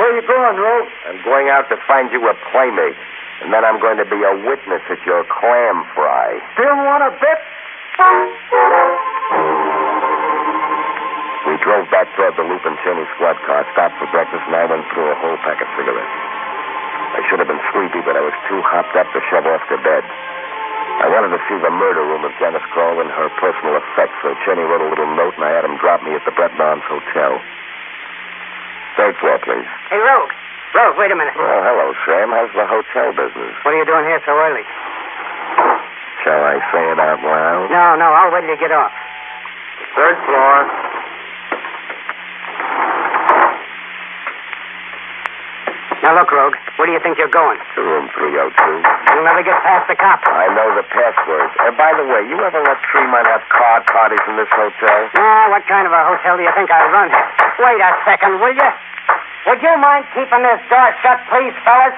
Where 0.00 0.08
are 0.08 0.16
you 0.16 0.24
going, 0.24 0.56
Rogue? 0.56 0.88
I'm 1.12 1.20
going 1.28 1.52
out 1.52 1.68
to 1.68 1.76
find 1.84 2.08
you 2.08 2.24
a 2.24 2.34
playmate. 2.52 2.96
And 3.40 3.48
then 3.52 3.64
I'm 3.64 3.80
going 3.80 3.96
to 3.96 4.04
be 4.04 4.20
a 4.20 4.34
witness 4.44 4.84
at 4.92 5.00
your 5.08 5.24
clam 5.24 5.84
fry. 5.96 6.36
Still 6.54 6.76
want 6.84 7.08
a 7.08 7.12
bit? 7.16 7.38
We 11.48 11.56
drove 11.64 11.88
back 11.88 12.08
toward 12.16 12.36
the 12.36 12.44
Loop 12.44 12.62
and 12.68 12.76
Cheney 12.84 13.04
squad 13.16 13.40
car, 13.48 13.64
stopped 13.72 13.96
for 13.96 14.08
breakfast, 14.12 14.44
and 14.44 14.56
I 14.56 14.68
went 14.68 14.84
through 14.92 15.08
a 15.08 15.16
whole 15.18 15.40
pack 15.40 15.60
of 15.60 15.68
cigarettes. 15.72 16.16
I 17.16 17.24
should 17.26 17.40
have 17.40 17.48
been 17.48 17.64
sleepy, 17.72 18.04
but 18.04 18.14
I 18.14 18.22
was 18.22 18.36
too 18.46 18.60
hopped 18.62 18.94
up 18.94 19.08
to 19.16 19.20
shove 19.32 19.48
off 19.48 19.64
to 19.72 19.76
bed. 19.82 20.04
I 21.00 21.08
wanted 21.08 21.32
to 21.32 21.40
see 21.48 21.56
the 21.56 21.72
murder 21.72 22.04
room 22.04 22.28
of 22.28 22.32
Janice 22.36 22.64
Kroll 22.76 23.00
and 23.00 23.08
her 23.08 23.32
personal 23.40 23.72
effects, 23.80 24.20
so 24.20 24.36
Cheney 24.44 24.68
wrote 24.68 24.84
a 24.84 24.90
little 24.92 25.08
note, 25.16 25.32
and 25.40 25.44
I 25.48 25.56
had 25.56 25.64
him 25.64 25.80
drop 25.80 26.04
me 26.04 26.12
at 26.12 26.22
the 26.28 26.32
Breton 26.36 26.60
Arms 26.60 26.84
Hotel. 26.84 27.40
Third 29.00 29.16
floor, 29.16 29.40
please. 29.40 29.68
Hey, 29.88 29.96
Rogue. 29.96 30.30
Rogue, 30.74 30.96
wait 30.98 31.10
a 31.10 31.18
minute. 31.18 31.34
Well, 31.34 31.62
hello, 31.66 31.90
Sam. 32.06 32.30
How's 32.30 32.52
the 32.54 32.66
hotel 32.66 33.10
business? 33.10 33.54
What 33.66 33.74
are 33.74 33.78
you 33.82 33.86
doing 33.86 34.06
here 34.06 34.22
so 34.22 34.32
early? 34.38 34.62
Shall 36.22 36.42
I 36.46 36.62
say 36.70 36.84
it 36.94 36.98
out 37.00 37.18
loud? 37.26 37.66
No, 37.74 37.98
no, 37.98 38.08
I'll 38.14 38.30
wait 38.30 38.46
till 38.46 38.54
you 38.54 38.60
get 38.60 38.70
off. 38.70 38.92
Third 39.98 40.16
floor. 40.30 40.54
Now, 46.00 46.16
look, 46.16 46.32
Rogue, 46.32 46.56
where 46.80 46.88
do 46.88 46.92
you 46.96 47.02
think 47.04 47.18
you're 47.20 47.28
going? 47.28 47.60
To 47.76 47.78
room 47.84 48.08
302. 48.16 48.56
You'll 49.12 49.26
never 49.26 49.44
get 49.44 49.58
past 49.66 49.84
the 49.84 49.98
cops. 49.98 50.24
I 50.32 50.48
know 50.54 50.72
the 50.72 50.86
password. 50.88 51.50
And 51.60 51.74
uh, 51.74 51.76
by 51.76 51.92
the 51.92 52.06
way, 52.08 52.24
you 52.24 52.40
ever 52.40 52.62
let 52.64 52.80
Tremont 52.88 53.28
have 53.28 53.44
card 53.52 53.84
parties 53.84 54.22
in 54.24 54.40
this 54.40 54.48
hotel? 54.48 55.12
Now, 55.12 55.52
what 55.52 55.66
kind 55.68 55.84
of 55.84 55.92
a 55.92 56.00
hotel 56.08 56.40
do 56.40 56.42
you 56.46 56.52
think 56.56 56.72
I 56.72 56.88
run? 56.88 57.12
Wait 57.60 57.80
a 57.84 57.90
second, 58.08 58.40
will 58.40 58.54
you? 58.56 58.70
Would 59.46 59.62
you 59.64 59.72
mind 59.80 60.04
keeping 60.12 60.44
this 60.44 60.60
door 60.68 60.92
shut, 61.00 61.20
please, 61.32 61.56
fellas? 61.64 61.96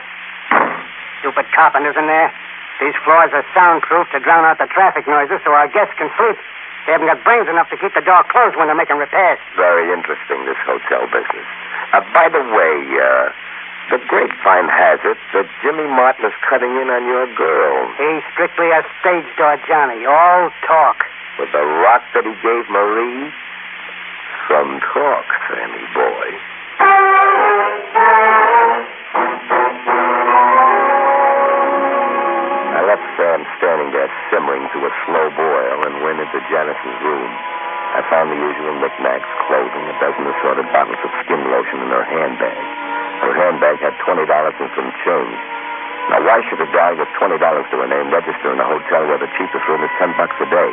Stupid 1.19 1.47
carpenters 1.51 1.99
in 1.99 2.07
there. 2.07 2.31
These 2.79 2.95
floors 3.03 3.35
are 3.35 3.47
soundproof 3.55 4.11
to 4.15 4.19
drown 4.23 4.47
out 4.47 4.59
the 4.59 4.71
traffic 4.71 5.07
noises 5.07 5.43
so 5.43 5.51
our 5.51 5.67
guests 5.67 5.95
can 5.99 6.11
sleep. 6.19 6.39
They 6.87 6.95
haven't 6.95 7.07
got 7.07 7.23
brains 7.23 7.47
enough 7.47 7.71
to 7.71 7.79
keep 7.79 7.95
the 7.95 8.03
door 8.03 8.27
closed 8.27 8.59
when 8.59 8.67
they're 8.67 8.79
making 8.79 8.99
repairs. 8.99 9.39
Very 9.55 9.91
interesting, 9.91 10.47
this 10.47 10.59
hotel 10.67 11.07
business. 11.11 11.47
Uh, 11.95 12.03
by 12.15 12.27
the 12.27 12.43
way, 12.43 12.75
uh, 12.99 13.31
the 13.91 13.99
grapevine 14.07 14.71
has 14.71 14.99
it 15.07 15.19
that 15.35 15.47
Jimmy 15.63 15.87
Martin 15.87 16.27
is 16.27 16.35
cutting 16.43 16.75
in 16.79 16.91
on 16.91 17.07
your 17.07 17.27
girl. 17.35 17.91
He's 17.99 18.23
strictly 18.35 18.71
a 18.71 18.83
stage 18.99 19.27
door 19.39 19.59
Johnny, 19.67 20.07
all 20.07 20.51
talk. 20.67 21.07
With 21.39 21.51
the 21.51 21.63
rock 21.63 22.03
that 22.15 22.27
he 22.27 22.35
gave 22.43 22.67
Marie? 22.71 23.31
Some 24.51 24.79
talk, 24.95 25.27
Sammy 25.51 25.87
boy. 25.95 26.52
Sam 33.23 33.47
standing 33.55 33.95
there 33.95 34.11
simmering 34.35 34.67
to 34.75 34.79
a 34.83 34.93
slow 35.07 35.31
boil 35.39 35.79
and 35.87 36.03
went 36.03 36.19
into 36.19 36.43
Janice's 36.51 36.99
room. 37.07 37.31
I 37.95 38.03
found 38.11 38.35
the 38.35 38.41
usual 38.43 38.75
knickknacks, 38.83 39.31
clothing, 39.47 39.87
a 39.87 39.95
dozen 40.03 40.27
assorted 40.27 40.67
bottles 40.75 40.99
of 41.07 41.11
skin 41.23 41.39
lotion 41.47 41.87
in 41.87 41.91
her 41.95 42.03
handbag. 42.03 42.59
Her 43.23 43.31
handbag 43.39 43.79
had 43.79 43.95
$20 44.03 44.27
and 44.27 44.71
some 44.75 44.91
change. 45.07 45.39
Now, 46.11 46.19
why 46.27 46.43
should 46.51 46.67
a 46.67 46.71
guy 46.75 46.99
with 46.99 47.07
$20 47.15 47.39
to 47.39 47.75
her 47.79 47.87
name 47.95 48.11
register 48.11 48.51
in 48.51 48.59
a 48.59 48.67
hotel 48.67 49.07
where 49.07 49.23
the 49.23 49.31
cheapest 49.39 49.71
room 49.71 49.87
is 49.87 49.93
10 50.03 50.19
bucks 50.19 50.35
a 50.43 50.49
day? 50.51 50.73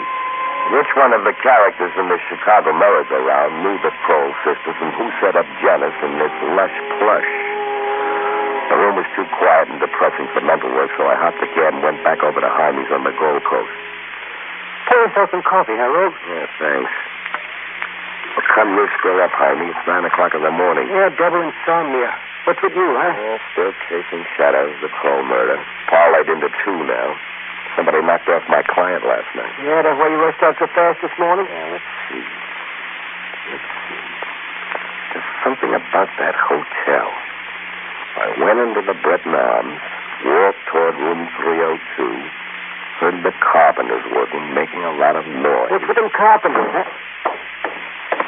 Which 0.74 0.90
one 0.98 1.14
of 1.14 1.30
the 1.30 1.38
characters 1.46 1.94
in 2.02 2.10
the 2.10 2.18
Chicago 2.34 2.74
merry-go-round 2.74 3.62
knew 3.62 3.78
the 3.86 3.94
Kroll 4.10 4.34
sisters 4.42 4.78
and 4.82 4.90
who 4.98 5.06
set 5.22 5.38
up 5.38 5.46
Janice 5.62 6.02
in 6.02 6.18
this 6.18 6.34
lush 6.58 6.78
plush? 6.98 7.39
Room 8.90 9.06
was 9.06 9.14
too 9.14 9.30
quiet 9.38 9.70
and 9.70 9.78
depressing 9.78 10.26
for 10.34 10.42
mental 10.42 10.74
work, 10.74 10.90
so 10.98 11.06
I 11.06 11.14
hopped 11.14 11.38
the 11.38 11.46
cab 11.54 11.78
and 11.78 11.86
went 11.86 12.02
back 12.02 12.26
over 12.26 12.42
to 12.42 12.50
Hymies 12.50 12.90
on 12.90 13.06
the 13.06 13.14
Gold 13.22 13.46
Coast. 13.46 13.70
Pull 14.90 14.98
Pour 14.98 15.06
yourself 15.06 15.30
some 15.30 15.46
coffee, 15.46 15.78
Harold. 15.78 16.10
Rogue? 16.10 16.18
Yeah, 16.26 16.50
thanks. 16.58 16.90
How 18.34 18.42
come 18.50 18.74
you're 18.74 18.90
still 18.98 19.22
up, 19.22 19.30
Hymie? 19.38 19.70
It's 19.70 19.86
nine 19.86 20.10
o'clock 20.10 20.34
in 20.34 20.42
the 20.42 20.50
morning. 20.50 20.90
Yeah, 20.90 21.14
double 21.14 21.38
insomnia. 21.38 22.18
What's 22.50 22.66
with 22.66 22.74
you, 22.74 22.90
huh? 22.98 23.14
Yeah, 23.14 23.38
still 23.54 23.74
chasing 23.86 24.26
shadows, 24.34 24.74
the 24.82 24.90
Kroll 24.90 25.22
murder. 25.22 25.62
Parlayed 25.94 26.26
into 26.26 26.50
two 26.66 26.82
now. 26.90 27.14
Somebody 27.78 28.02
knocked 28.02 28.26
off 28.26 28.42
my 28.50 28.66
client 28.74 29.06
last 29.06 29.30
night. 29.38 29.54
Yeah, 29.62 29.86
that's 29.86 30.02
why 30.02 30.10
you 30.10 30.18
rushed 30.18 30.42
out 30.42 30.58
so 30.58 30.66
fast 30.74 30.98
this 31.06 31.14
morning? 31.22 31.46
Yeah, 31.46 31.78
let's 31.78 31.90
see. 32.10 32.26
Let's 33.54 33.70
see. 33.86 34.02
There's 35.14 35.30
something 35.46 35.78
about 35.78 36.10
that 36.18 36.34
hotel. 36.34 37.14
I 38.18 38.34
went 38.42 38.60
into 38.60 38.82
the 38.82 38.98
Breton 39.06 39.36
Arms, 39.36 39.78
walked 40.26 40.64
toward 40.72 40.96
room 40.98 41.30
302, 41.38 41.80
heard 43.00 43.22
the 43.24 43.34
carpenters 43.40 44.04
working, 44.12 44.54
making 44.54 44.84
a 44.84 44.94
lot 44.98 45.16
of 45.16 45.26
noise. 45.28 45.70
What's 45.72 45.88
with 45.88 45.96
them 45.96 46.10
carpenters, 46.16 46.72
huh? 46.74 46.88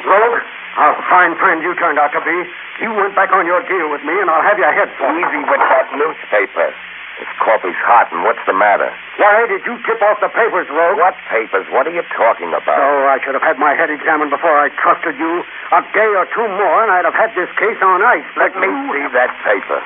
Rogue, 0.06 0.42
a 0.78 0.86
fine 1.10 1.36
friend 1.36 1.62
you 1.62 1.74
turned 1.76 1.98
out 1.98 2.12
to 2.14 2.20
be. 2.22 2.36
You 2.80 2.94
went 2.94 3.14
back 3.14 3.30
on 3.32 3.46
your 3.46 3.62
deal 3.68 3.90
with 3.90 4.02
me, 4.02 4.14
and 4.18 4.30
I'll 4.30 4.42
have 4.42 4.58
your 4.58 4.72
head 4.72 4.90
for. 4.98 5.06
Easy 5.12 5.40
with 5.44 5.60
that 5.60 5.86
newspaper. 5.94 6.74
This 7.20 7.28
coffee's 7.44 7.76
hot, 7.84 8.08
and 8.10 8.24
what's 8.24 8.42
the 8.48 8.56
matter? 8.56 8.88
Why 9.20 9.44
did 9.46 9.62
you 9.68 9.76
tip 9.84 10.00
off 10.00 10.18
the 10.24 10.32
papers, 10.32 10.66
Rogue? 10.72 10.96
What 10.96 11.14
papers? 11.28 11.68
What 11.68 11.86
are 11.86 11.94
you 11.94 12.02
talking 12.16 12.50
about? 12.50 12.80
Oh, 12.80 13.04
I 13.06 13.20
should 13.20 13.36
have 13.36 13.44
had 13.44 13.60
my 13.60 13.76
head 13.76 13.92
examined 13.92 14.32
before 14.32 14.56
I 14.56 14.72
trusted 14.80 15.20
you. 15.20 15.44
A 15.76 15.80
day 15.92 16.10
or 16.16 16.24
two 16.32 16.48
more, 16.48 16.78
and 16.82 16.90
I'd 16.90 17.04
have 17.04 17.14
had 17.14 17.36
this 17.36 17.52
case 17.60 17.78
on 17.84 18.00
ice. 18.02 18.26
Let 18.40 18.56
me 18.56 18.66
see 18.66 19.04
that 19.12 19.30
paper. 19.44 19.80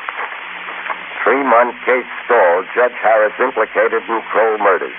Three-month 1.27 1.75
case 1.83 2.07
stalled. 2.25 2.71
Judge 2.73 2.95
Harris 3.03 3.35
implicated 3.43 4.07
in 4.07 4.23
Kroll 4.31 4.63
murders. 4.63 4.95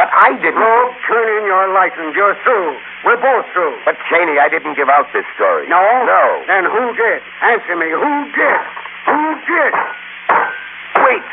But 0.00 0.08
I 0.14 0.32
didn't. 0.40 0.56
Rogue, 0.56 0.94
turn 1.04 1.26
in 1.36 1.44
your 1.44 1.68
license. 1.74 2.16
You're 2.16 2.38
through. 2.46 2.78
We're 3.04 3.20
both 3.20 3.44
through. 3.52 3.76
But, 3.84 4.00
Cheney, 4.08 4.38
I 4.40 4.48
didn't 4.48 4.74
give 4.74 4.88
out 4.88 5.12
this 5.12 5.26
story. 5.34 5.68
No? 5.68 5.82
No. 6.06 6.22
Then 6.48 6.64
who 6.64 6.96
did? 6.96 7.20
Answer 7.42 7.76
me. 7.76 7.90
Who 7.90 8.14
did? 8.32 8.60
Who 9.10 9.22
did? 9.44 9.72
Wait. 11.04 11.26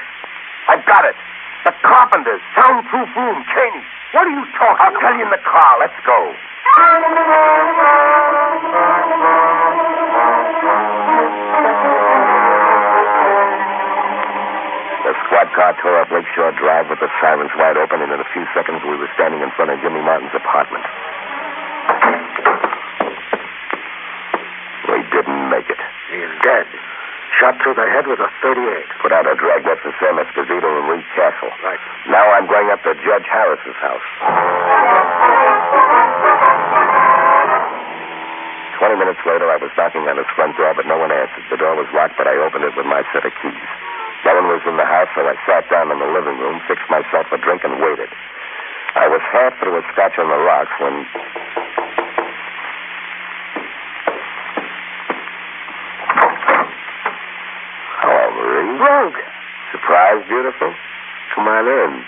I've 0.68 0.86
got 0.86 1.06
it. 1.06 1.16
The 1.66 1.74
carpenters. 1.82 2.42
Soundproof 2.56 3.10
room. 3.16 3.46
Cheney. 3.54 3.84
What 4.14 4.28
are 4.28 4.36
you 4.36 4.46
talking 4.56 4.80
I'll 4.80 4.96
tell 5.02 5.14
you 5.18 5.26
in 5.26 5.32
the 5.32 5.44
car. 5.44 5.72
Let's 5.80 6.00
go. 6.06 6.20
The 15.04 15.14
squad 15.26 15.48
car 15.54 15.76
tore 15.82 16.02
up 16.02 16.10
Lakeshore 16.12 16.54
Drive 16.58 16.90
with 16.90 17.00
the 17.00 17.10
sirens 17.22 17.52
wide 17.58 17.78
open, 17.78 18.02
and 18.02 18.12
in 18.12 18.20
a 18.20 18.30
few 18.34 18.46
seconds 18.56 18.82
we 18.88 18.96
were 18.98 19.10
standing 19.14 19.42
in 19.42 19.52
front 19.52 19.72
of 19.72 19.80
Jimmy 19.82 20.02
Martin's 20.02 20.34
apartment. 20.34 20.86
We 24.90 25.04
didn't 25.12 25.50
make 25.50 25.70
it. 25.70 25.82
He's 26.10 26.34
dead. 26.42 26.66
Shot 27.40 27.60
through 27.60 27.76
the 27.76 27.88
head 27.92 28.08
with 28.08 28.20
a 28.24 28.30
38. 28.40 28.64
Put 29.04 29.12
out 29.12 29.28
a 29.28 29.36
drag. 29.36 29.68
dragnet 29.68 29.80
for 29.84 29.92
Sam 30.00 30.16
Esposito 30.16 30.70
and 30.72 30.88
Reed 30.88 31.04
Castle. 31.16 31.52
Right. 31.64 31.80
Now 32.08 32.24
I'm 32.32 32.48
going 32.48 32.72
up 32.72 32.80
to 32.84 32.96
Judge 33.04 33.28
Harris's 33.28 33.76
house. 33.84 34.08
Twenty 38.80 39.00
minutes 39.00 39.20
later, 39.26 39.48
I 39.52 39.56
was 39.56 39.72
knocking 39.80 40.04
on 40.08 40.20
his 40.20 40.28
front 40.36 40.56
door, 40.60 40.72
but 40.76 40.86
no 40.86 41.00
one 41.00 41.12
answered. 41.12 41.48
The 41.50 41.58
door 41.58 41.76
was 41.76 41.88
locked, 41.96 42.16
but 42.20 42.28
I 42.28 42.36
opened 42.40 42.64
it 42.64 42.76
with 42.76 42.86
my 42.86 43.04
set 43.12 43.26
of 43.26 43.32
keys. 43.40 43.70
No 44.28 44.36
one 44.36 44.48
was 44.52 44.62
in 44.68 44.76
the 44.76 44.86
house, 44.86 45.08
so 45.16 45.24
I 45.24 45.36
sat 45.48 45.68
down 45.72 45.92
in 45.92 46.00
the 46.00 46.12
living 46.12 46.38
room, 46.40 46.60
fixed 46.68 46.88
myself 46.92 47.28
a 47.32 47.38
drink, 47.40 47.64
and 47.64 47.80
waited. 47.80 48.12
I 48.96 49.08
was 49.08 49.22
half 49.32 49.56
through 49.60 49.80
a 49.80 49.84
scotch 49.92 50.16
on 50.20 50.28
the 50.28 50.40
rocks 50.40 50.72
when. 50.80 51.06
Hello, 58.04 58.24
Marie. 58.36 58.76
Rogue, 58.80 59.20
Surprise, 59.72 60.22
beautiful? 60.46 60.70
Come 61.34 61.50
on 61.50 61.66
in. 61.66 62.06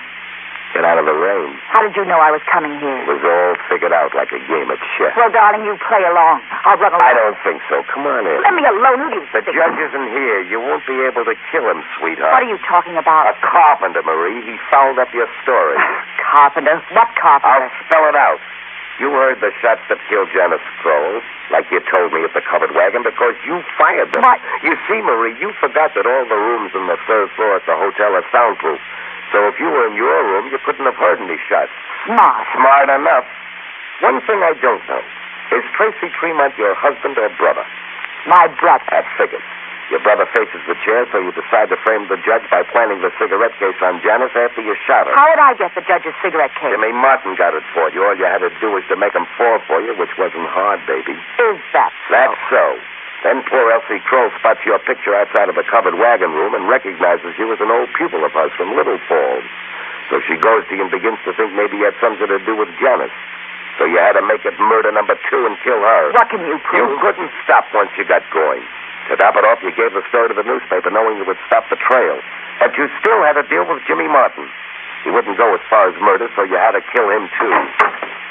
Get 0.78 0.86
out 0.86 1.02
of 1.02 1.10
the 1.10 1.16
rain. 1.16 1.58
how 1.74 1.82
did 1.82 1.96
you 1.98 2.06
know 2.06 2.22
I 2.22 2.30
was 2.30 2.44
coming 2.46 2.70
here? 2.78 3.02
It 3.02 3.10
was 3.10 3.24
all 3.26 3.56
figured 3.66 3.96
out 3.96 4.14
like 4.14 4.30
a 4.30 4.38
game 4.46 4.70
of 4.70 4.78
chess. 4.94 5.16
Well, 5.18 5.32
darling, 5.34 5.66
you 5.66 5.74
play 5.90 6.06
along. 6.06 6.44
I'll 6.70 6.78
run 6.78 6.94
along. 6.94 7.02
I 7.02 7.18
don't 7.18 7.40
think 7.42 7.66
so. 7.66 7.82
Come 7.90 8.06
on 8.06 8.30
in. 8.30 8.38
Let 8.46 8.54
me 8.54 8.62
alone. 8.62 9.10
You 9.10 9.26
The 9.34 9.42
judge 9.42 9.80
isn't 9.90 10.10
here. 10.14 10.44
You 10.46 10.62
won't 10.62 10.86
be 10.86 11.02
able 11.02 11.26
to 11.26 11.34
kill 11.50 11.66
him, 11.66 11.82
sweetheart. 11.98 12.30
What 12.30 12.44
are 12.46 12.52
you 12.52 12.62
talking 12.68 12.94
about? 13.00 13.26
A 13.32 13.34
carpenter, 13.42 14.06
Marie. 14.06 14.44
He 14.46 14.60
fouled 14.70 15.00
up 15.02 15.10
your 15.18 15.26
story. 15.42 15.82
Carpenter? 16.28 16.84
What 16.94 17.10
carpenter? 17.16 17.72
I'll 17.72 17.74
spell 17.88 18.06
it 18.12 18.18
out. 18.20 18.38
You 18.98 19.14
heard 19.14 19.38
the 19.46 19.54
shots 19.62 19.86
that 19.94 20.02
killed 20.10 20.34
Janice 20.34 20.64
Kroll, 20.82 21.22
like 21.54 21.70
you 21.70 21.78
told 21.86 22.10
me 22.18 22.26
at 22.26 22.34
the 22.34 22.42
covered 22.42 22.74
wagon, 22.74 23.06
because 23.06 23.38
you 23.46 23.62
fired 23.78 24.10
them. 24.10 24.26
What? 24.26 24.42
You 24.66 24.74
see, 24.90 25.06
Marie, 25.06 25.38
you 25.38 25.54
forgot 25.62 25.94
that 25.94 26.10
all 26.10 26.26
the 26.26 26.38
rooms 26.38 26.74
on 26.74 26.90
the 26.90 26.98
third 27.06 27.30
floor 27.38 27.62
at 27.62 27.66
the 27.70 27.78
hotel 27.78 28.18
are 28.18 28.26
soundproof. 28.34 28.82
So 29.30 29.46
if 29.46 29.62
you 29.62 29.70
were 29.70 29.86
in 29.86 29.94
your 29.94 30.26
room, 30.26 30.50
you 30.50 30.58
couldn't 30.66 30.86
have 30.90 30.98
heard 30.98 31.22
any 31.22 31.38
shots. 31.46 31.70
Smart. 32.10 32.42
Smart 32.58 32.90
enough. 32.90 33.28
One 34.02 34.18
thing 34.26 34.42
I 34.42 34.58
don't 34.58 34.82
know. 34.90 35.04
Is 35.54 35.64
Tracy 35.78 36.10
Tremont 36.18 36.58
your 36.58 36.74
husband 36.74 37.18
or 37.22 37.30
brother? 37.38 37.66
My 38.26 38.50
brother. 38.60 38.84
That 38.90 39.06
figures. 39.14 39.46
Your 39.88 40.04
brother 40.04 40.28
faces 40.36 40.60
the 40.68 40.76
chair, 40.84 41.08
so 41.16 41.24
you 41.24 41.32
decide 41.32 41.72
to 41.72 41.80
frame 41.80 42.12
the 42.12 42.20
judge 42.20 42.44
by 42.52 42.60
planting 42.76 43.00
the 43.00 43.12
cigarette 43.16 43.56
case 43.56 43.80
on 43.80 44.04
Janice 44.04 44.36
after 44.36 44.60
you 44.60 44.76
shot 44.84 45.08
her. 45.08 45.16
How 45.16 45.32
did 45.32 45.40
I 45.40 45.56
get 45.56 45.72
the 45.80 45.84
judge's 45.88 46.12
cigarette 46.20 46.52
case? 46.60 46.76
Jimmy 46.76 46.92
Martin 46.92 47.40
got 47.40 47.56
it 47.56 47.64
for 47.72 47.88
you. 47.96 48.04
All 48.04 48.12
you 48.12 48.28
had 48.28 48.44
to 48.44 48.52
do 48.60 48.68
was 48.76 48.84
to 48.92 49.00
make 49.00 49.16
him 49.16 49.24
fall 49.40 49.64
for 49.64 49.80
you, 49.80 49.96
which 49.96 50.12
wasn't 50.20 50.44
hard, 50.52 50.84
baby. 50.84 51.16
Is 51.16 51.60
that 51.72 51.96
so? 52.12 52.20
That's 52.20 52.40
so. 52.52 52.66
Then 53.24 53.48
poor 53.48 53.64
Elsie 53.72 54.04
Kroll 54.04 54.28
spots 54.38 54.60
your 54.68 54.78
picture 54.84 55.16
outside 55.16 55.48
of 55.48 55.56
the 55.56 55.64
covered 55.64 55.96
wagon 55.96 56.36
room 56.36 56.52
and 56.54 56.68
recognizes 56.68 57.34
you 57.40 57.48
as 57.56 57.60
an 57.64 57.72
old 57.72 57.88
pupil 57.96 58.28
of 58.28 58.36
hers 58.36 58.52
from 58.60 58.76
Little 58.76 59.00
Falls. 59.08 59.48
So 60.12 60.20
she 60.28 60.36
goes 60.36 60.68
to 60.68 60.76
you 60.76 60.84
and 60.84 60.92
begins 60.92 61.18
to 61.24 61.32
think 61.34 61.56
maybe 61.56 61.80
you 61.80 61.88
had 61.88 61.98
something 62.04 62.28
to 62.28 62.40
do 62.44 62.60
with 62.60 62.70
Janice. 62.76 63.16
So 63.80 63.86
you 63.88 63.98
had 64.04 64.20
to 64.20 64.26
make 64.26 64.44
it 64.44 64.54
murder 64.60 64.92
number 64.92 65.16
two 65.32 65.48
and 65.48 65.56
kill 65.64 65.80
her. 65.80 66.12
What 66.12 66.30
can 66.30 66.44
you 66.44 66.60
prove? 66.68 66.92
You 66.92 67.00
couldn't 67.00 67.32
stop 67.44 67.66
once 67.74 67.92
you 67.96 68.04
got 68.04 68.22
going. 68.36 68.64
To 69.08 69.16
top 69.16 69.40
it 69.40 69.48
off, 69.48 69.64
you 69.64 69.72
gave 69.72 69.96
the 69.96 70.04
story 70.12 70.28
to 70.28 70.36
the 70.36 70.44
newspaper 70.44 70.92
knowing 70.92 71.16
you 71.16 71.24
would 71.24 71.40
stop 71.48 71.64
the 71.72 71.80
trail. 71.80 72.20
But 72.60 72.76
you 72.76 72.92
still 73.00 73.24
had 73.24 73.40
to 73.40 73.46
deal 73.48 73.64
with 73.64 73.80
Jimmy 73.88 74.12
Martin. 74.12 74.52
He 75.08 75.12
wouldn't 75.16 75.40
go 75.40 75.56
as 75.56 75.64
far 75.72 75.88
as 75.88 75.96
murder, 76.04 76.28
so 76.36 76.44
you 76.44 76.60
had 76.60 76.76
to 76.76 76.84
kill 76.92 77.08
him, 77.08 77.32
too. 77.40 77.54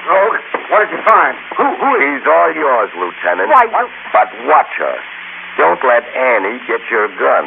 Rogue, 0.05 0.37
what 0.69 0.85
did 0.85 0.93
you 0.93 1.03
find? 1.09 1.33
Who, 1.57 1.65
who 1.81 1.91
is... 1.97 2.21
He's 2.21 2.27
all 2.29 2.53
yours, 2.53 2.91
Lieutenant. 2.93 3.49
Why, 3.49 3.65
you... 3.65 3.89
But 4.13 4.29
watch 4.45 4.77
her. 4.77 4.97
Don't 5.57 5.81
let 5.81 6.05
Annie 6.13 6.61
get 6.69 6.85
your 6.91 7.09
gun. 7.09 7.47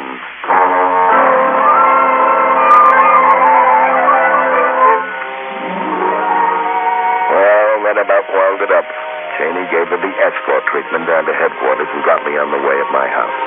Well, 7.30 7.86
that 7.86 7.98
about 8.02 8.26
wound 8.34 8.60
it 8.62 8.72
up. 8.74 9.09
Cheney 9.40 9.64
gave 9.72 9.88
her 9.88 9.96
the 9.96 10.12
escort 10.20 10.68
treatment 10.68 11.08
down 11.08 11.24
to 11.24 11.32
headquarters 11.32 11.88
and 11.96 12.04
got 12.04 12.20
me 12.28 12.36
on 12.36 12.52
the 12.52 12.60
way 12.60 12.76
at 12.76 12.92
my 12.92 13.08
house. 13.08 13.40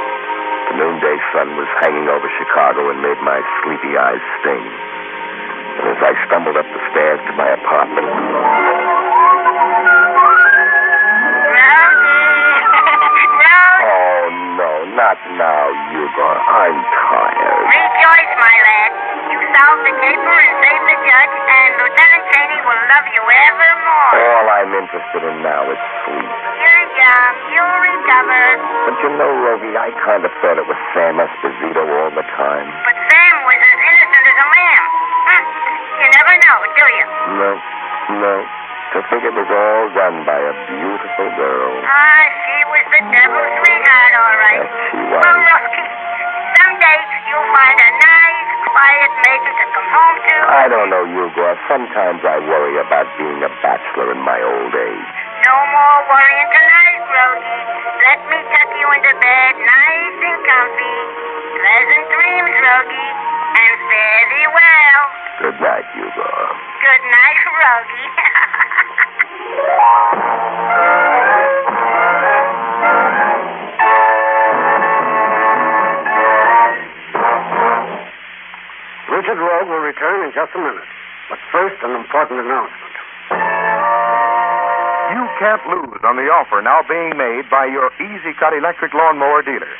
The 0.73 0.81
noonday 0.81 1.21
sun 1.29 1.53
was 1.53 1.69
hanging 1.85 2.09
over 2.09 2.25
Chicago 2.33 2.89
and 2.89 2.97
made 2.97 3.21
my 3.21 3.37
sleepy 3.61 3.93
eyes 3.93 4.17
sting. 4.41 4.65
And 4.65 5.93
as 5.93 6.01
I 6.01 6.17
stumbled 6.25 6.57
up 6.57 6.65
the 6.65 6.81
stairs 6.89 7.21
to 7.29 7.33
my 7.37 7.45
apartment, 7.45 8.09
oh 13.85 14.25
no, 14.57 14.89
not 14.97 15.21
now, 15.37 15.69
Hugo. 15.93 16.29
I'm 16.41 16.73
tired. 17.05 17.69
Rejoice, 17.69 18.33
my 18.41 18.55
lad. 18.65 18.97
You 19.29 19.37
solved 19.45 19.85
the 19.85 19.93
caper 19.93 20.37
and 20.41 20.57
saved 20.57 20.72
eh? 20.72 20.72
In 25.13 25.43
now 25.43 25.67
is 25.69 25.77
sleep. 26.07 26.31
You're 26.57 26.85
young. 26.95 27.33
You'll 27.53 27.79
recover. 27.85 28.43
But 28.87 28.95
you 29.03 29.09
know, 29.13 29.29
Rogie, 29.45 29.75
I 29.77 29.91
kind 30.01 30.23
of 30.25 30.31
thought 30.41 30.57
it 30.57 30.65
was 30.65 30.79
Sam 30.95 31.21
Esposito 31.21 31.83
all 31.85 32.11
the 32.15 32.25
time. 32.33 32.67
But 32.81 32.97
Sam 33.11 33.35
was 33.45 33.59
as 33.61 33.77
innocent 33.83 34.23
as 34.25 34.37
a 34.41 34.47
lamb. 34.47 34.85
Hm. 35.29 35.43
You 36.01 36.07
never 36.17 36.33
know, 36.43 36.57
do 36.65 36.85
you? 36.97 37.05
No, 37.39 37.49
no. 38.25 38.33
To 38.93 38.97
think 39.09 39.21
it 39.25 39.33
was 39.37 39.49
all 39.53 39.85
done 39.93 40.25
by 40.25 40.37
a 40.37 40.53
beautiful 40.65 41.27
girl. 41.37 41.71
Ah, 41.85 42.23
she 42.45 42.57
was 42.73 42.85
the 42.93 43.01
devil's 43.13 43.53
sweetheart, 43.61 44.13
all 44.17 44.37
right. 44.37 44.61
Yes, 44.65 44.71
she 44.89 45.01
was. 45.13 45.21
Well, 45.23 45.62
quiet 48.83 49.11
places 49.23 49.55
to 49.63 49.65
come 49.71 49.87
home 49.87 50.17
to? 50.27 50.35
I 50.51 50.67
don't 50.67 50.91
know, 50.91 51.07
Hugo. 51.07 51.55
Sometimes 51.71 52.19
I 52.27 52.35
worry 52.43 52.75
about 52.83 53.07
being 53.15 53.39
a 53.39 53.47
bachelor 53.63 54.11
in 54.11 54.19
my 54.19 54.43
old 54.43 54.75
age. 54.75 55.07
No 55.47 55.55
more 55.71 55.99
worrying 56.11 56.49
tonight, 56.51 57.03
Rogie. 57.07 57.63
Let 58.03 58.19
me 58.27 58.43
tuck 58.43 58.69
you 58.75 58.87
into 58.91 59.13
bed 59.23 59.53
nice 59.63 60.19
and 60.19 60.39
comfy. 60.43 60.99
Pleasant 61.63 62.05
dreams, 62.11 62.55
Rogie, 62.59 63.11
and 63.55 63.73
fare 63.87 64.23
thee 64.35 64.51
well. 64.51 65.01
Good 65.47 65.57
night, 65.63 65.87
Hugo. 65.95 66.27
Good 66.83 67.03
night, 67.07 67.39
Rogie. 67.55 68.11
Richard 79.33 79.49
Rogue 79.49 79.65
will 79.65 79.81
return 79.81 80.21
in 80.21 80.29
just 80.29 80.53
a 80.53 80.61
minute. 80.61 80.85
But 81.25 81.41
first, 81.49 81.81
an 81.81 81.97
important 81.97 82.37
announcement. 82.45 82.93
You 85.09 85.25
can't 85.41 85.65
lose 85.73 86.01
on 86.05 86.21
the 86.21 86.29
offer 86.29 86.61
now 86.61 86.85
being 86.85 87.17
made 87.17 87.49
by 87.49 87.65
your 87.65 87.89
Easy 87.97 88.37
Cut 88.37 88.53
electric 88.53 88.93
lawnmower 88.93 89.41
dealer. 89.41 89.73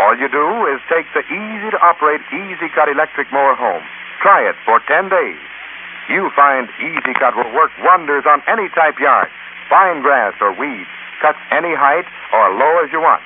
All 0.00 0.16
you 0.16 0.32
do 0.32 0.64
is 0.72 0.80
take 0.88 1.04
the 1.12 1.20
easy 1.28 1.68
to 1.76 1.80
operate 1.84 2.24
Easy 2.32 2.72
Cut 2.72 2.88
electric 2.88 3.28
mower 3.36 3.52
home. 3.52 3.84
Try 4.24 4.48
it 4.48 4.56
for 4.64 4.80
10 4.88 5.12
days. 5.12 5.44
You 6.08 6.32
find 6.32 6.64
Easy 6.80 7.12
Cut 7.20 7.36
will 7.36 7.52
work 7.52 7.76
wonders 7.84 8.24
on 8.24 8.40
any 8.48 8.72
type 8.72 8.96
yard, 8.96 9.28
fine 9.68 10.00
grass 10.00 10.32
or 10.40 10.56
weeds, 10.56 10.88
cuts 11.20 11.36
any 11.52 11.76
height 11.76 12.08
or 12.32 12.48
low 12.56 12.80
as 12.80 12.88
you 12.96 13.04
want. 13.04 13.20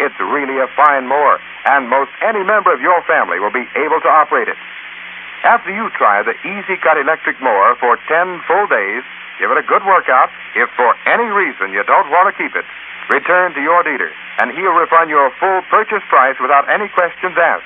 It's 0.00 0.16
really 0.16 0.56
a 0.64 0.68
fine 0.72 1.12
mower, 1.12 1.36
and 1.68 1.92
most 1.92 2.08
any 2.24 2.40
member 2.40 2.72
of 2.72 2.80
your 2.80 3.04
family 3.04 3.36
will 3.36 3.52
be 3.52 3.68
able 3.76 4.00
to 4.00 4.08
operate 4.08 4.48
it. 4.48 4.56
After 5.40 5.72
you 5.72 5.88
try 5.96 6.20
the 6.20 6.36
Easy 6.44 6.76
Cut 6.84 7.00
electric 7.00 7.40
mower 7.40 7.72
for 7.80 7.96
10 7.96 8.44
full 8.44 8.68
days, 8.68 9.00
give 9.40 9.48
it 9.48 9.56
a 9.56 9.64
good 9.64 9.80
workout. 9.88 10.28
If 10.52 10.68
for 10.76 10.92
any 11.08 11.32
reason 11.32 11.72
you 11.72 11.80
don't 11.88 12.12
want 12.12 12.28
to 12.28 12.36
keep 12.36 12.52
it, 12.52 12.68
return 13.08 13.56
to 13.56 13.60
your 13.64 13.80
dealer, 13.80 14.12
and 14.36 14.52
he'll 14.52 14.76
refund 14.76 15.08
your 15.08 15.32
full 15.40 15.64
purchase 15.72 16.04
price 16.12 16.36
without 16.44 16.68
any 16.68 16.92
questions 16.92 17.40
asked. 17.40 17.64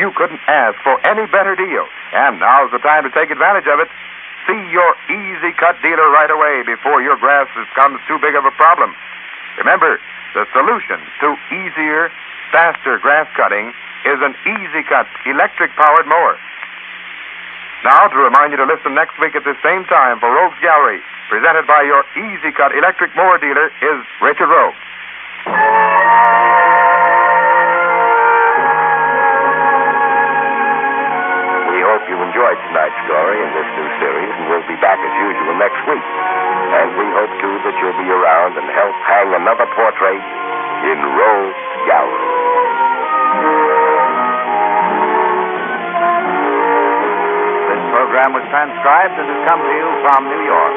You 0.00 0.08
couldn't 0.16 0.40
ask 0.48 0.80
for 0.80 0.96
any 1.04 1.28
better 1.28 1.52
deal, 1.52 1.84
and 2.16 2.40
now's 2.40 2.72
the 2.72 2.80
time 2.80 3.04
to 3.04 3.12
take 3.12 3.28
advantage 3.28 3.68
of 3.68 3.76
it. 3.76 3.92
See 4.48 4.60
your 4.72 4.96
Easy 5.12 5.52
Cut 5.52 5.76
dealer 5.84 6.08
right 6.08 6.32
away 6.32 6.64
before 6.64 7.04
your 7.04 7.20
grass 7.20 7.44
becomes 7.52 8.00
too 8.08 8.16
big 8.24 8.32
of 8.32 8.48
a 8.48 8.56
problem. 8.56 8.96
Remember, 9.60 10.00
the 10.32 10.48
solution 10.56 10.96
to 11.20 11.36
easier, 11.52 12.08
faster 12.52 12.96
grass 13.04 13.28
cutting 13.36 13.76
is 14.08 14.16
an 14.24 14.32
Easy 14.48 14.80
Cut 14.88 15.04
electric 15.28 15.76
powered 15.76 16.08
mower. 16.08 16.40
Now, 17.84 18.08
to 18.08 18.16
remind 18.16 18.52
you 18.52 18.58
to 18.58 18.64
listen 18.64 18.94
next 18.94 19.20
week 19.20 19.36
at 19.36 19.44
the 19.44 19.54
same 19.62 19.84
time 19.84 20.18
for 20.18 20.32
Rogue's 20.32 20.58
Gallery, 20.62 21.00
presented 21.28 21.66
by 21.66 21.82
your 21.82 22.04
Easy 22.16 22.52
Cut 22.52 22.72
electric 22.74 23.14
mower 23.14 23.38
dealer, 23.38 23.68
is 23.82 24.00
Richard 24.22 24.48
Rogue. 24.48 24.74
Transcribed 48.86 49.18
and 49.18 49.26
has 49.26 49.42
come 49.48 49.58
to 49.58 49.72
you 49.74 49.88
from 50.06 50.20
New 50.30 50.42
York. 50.46 50.74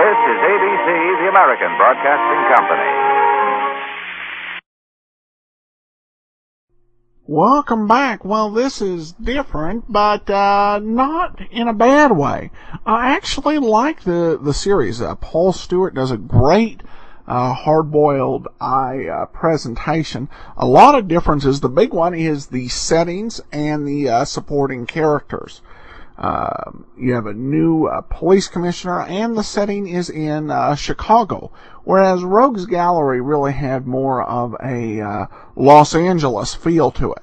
This 0.00 0.18
is 0.32 0.38
ABC, 0.48 0.88
the 1.20 1.28
American 1.28 1.76
Broadcasting 1.76 2.40
Company. 2.56 2.88
Welcome 7.26 7.86
back. 7.86 8.24
Well, 8.24 8.50
this 8.50 8.80
is 8.80 9.12
different, 9.12 9.92
but 9.92 10.30
uh, 10.30 10.80
not 10.82 11.38
in 11.50 11.68
a 11.68 11.74
bad 11.74 12.16
way. 12.16 12.50
I 12.86 13.10
actually 13.10 13.58
like 13.58 14.02
the 14.04 14.38
the 14.42 14.54
series. 14.54 15.02
Uh, 15.02 15.14
Paul 15.16 15.52
Stewart 15.52 15.94
does 15.94 16.10
a 16.10 16.16
great 16.16 16.82
uh, 17.28 17.52
hard-boiled 17.52 18.48
eye 18.58 19.06
uh, 19.06 19.26
presentation. 19.26 20.28
A 20.56 20.66
lot 20.66 20.94
of 20.94 21.08
differences. 21.08 21.60
The 21.60 21.68
big 21.68 21.92
one 21.92 22.14
is 22.14 22.46
the 22.46 22.68
settings 22.68 23.40
and 23.52 23.86
the 23.86 24.08
uh, 24.08 24.24
supporting 24.24 24.86
characters. 24.86 25.60
Uh, 26.20 26.72
you 26.98 27.14
have 27.14 27.24
a 27.24 27.32
new 27.32 27.86
uh, 27.86 28.02
police 28.02 28.46
commissioner, 28.46 29.00
and 29.00 29.38
the 29.38 29.42
setting 29.42 29.88
is 29.88 30.10
in 30.10 30.50
uh, 30.50 30.74
Chicago, 30.74 31.50
whereas 31.84 32.22
Rogue's 32.22 32.66
Gallery 32.66 33.22
really 33.22 33.54
had 33.54 33.86
more 33.86 34.22
of 34.22 34.54
a 34.62 35.00
uh, 35.00 35.26
Los 35.56 35.94
Angeles 35.94 36.54
feel 36.54 36.90
to 36.90 37.12
it. 37.12 37.22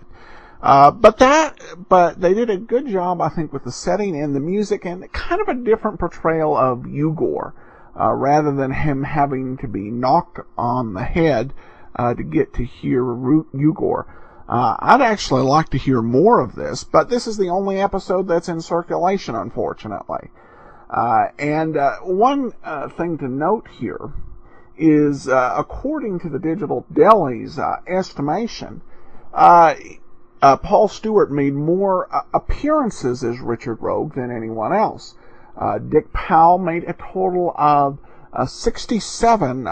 Uh, 0.64 0.90
but 0.90 1.20
that, 1.20 1.60
but 1.88 2.20
they 2.20 2.34
did 2.34 2.50
a 2.50 2.58
good 2.58 2.88
job, 2.88 3.22
I 3.22 3.30
think, 3.30 3.54
with 3.54 3.66
the 3.66 3.72
setting 3.72 4.20
and 4.20 4.36
the 4.36 4.40
music, 4.40 4.84
and 4.84 5.12
kind 5.14 5.42
of 5.42 5.48
a 5.48 5.54
different 5.54 6.00
portrayal 6.00 6.58
of 6.58 6.80
Eugor, 6.80 7.54
uh, 8.00 8.12
rather 8.14 8.52
than 8.52 8.72
him 8.72 9.04
having 9.04 9.58
to 9.58 9.68
be 9.68 9.92
knocked 9.92 10.40
on 10.58 10.96
the 10.96 11.04
head 11.04 11.54
to 12.00 12.24
get 12.24 12.52
to 12.56 12.66
hear 12.66 13.04
Eugor. 13.04 14.06
Uh, 14.48 14.78
I'd 14.80 15.02
actually 15.02 15.44
like 15.44 15.70
to 15.70 15.78
hear 15.78 16.02
more 16.02 16.40
of 16.40 16.56
this, 16.56 16.84
but 16.86 17.10
this 17.10 17.28
is 17.28 17.36
the 17.38 17.50
only 17.50 17.82
episode 17.82 18.28
that's 18.28 18.48
in 18.48 18.62
circulation, 18.62 19.36
unfortunately. 19.36 20.30
Uh, 20.90 21.28
and 21.38 21.76
uh, 21.76 21.98
one 21.98 22.54
uh, 22.64 22.88
thing 22.88 23.18
to 23.18 23.28
note 23.28 23.68
here 23.80 24.14
is, 24.78 25.28
uh, 25.28 25.54
according 25.58 26.20
to 26.20 26.30
the 26.30 26.40
Digital 26.40 26.86
Deli's 26.94 27.60
uh, 27.60 27.78
estimation, 27.88 28.82
Paul 29.34 30.88
Stewart 30.88 31.30
made 31.30 31.54
more 31.54 32.08
appearances 32.34 33.24
as 33.24 33.40
Richard 33.40 33.82
Rogue 33.82 34.16
than 34.16 34.32
anyone 34.32 34.72
else. 34.72 35.16
Dick 35.90 36.14
Powell 36.14 36.58
made 36.58 36.86
a 36.86 36.94
total 36.94 37.54
of 37.58 37.98
67 38.48 39.66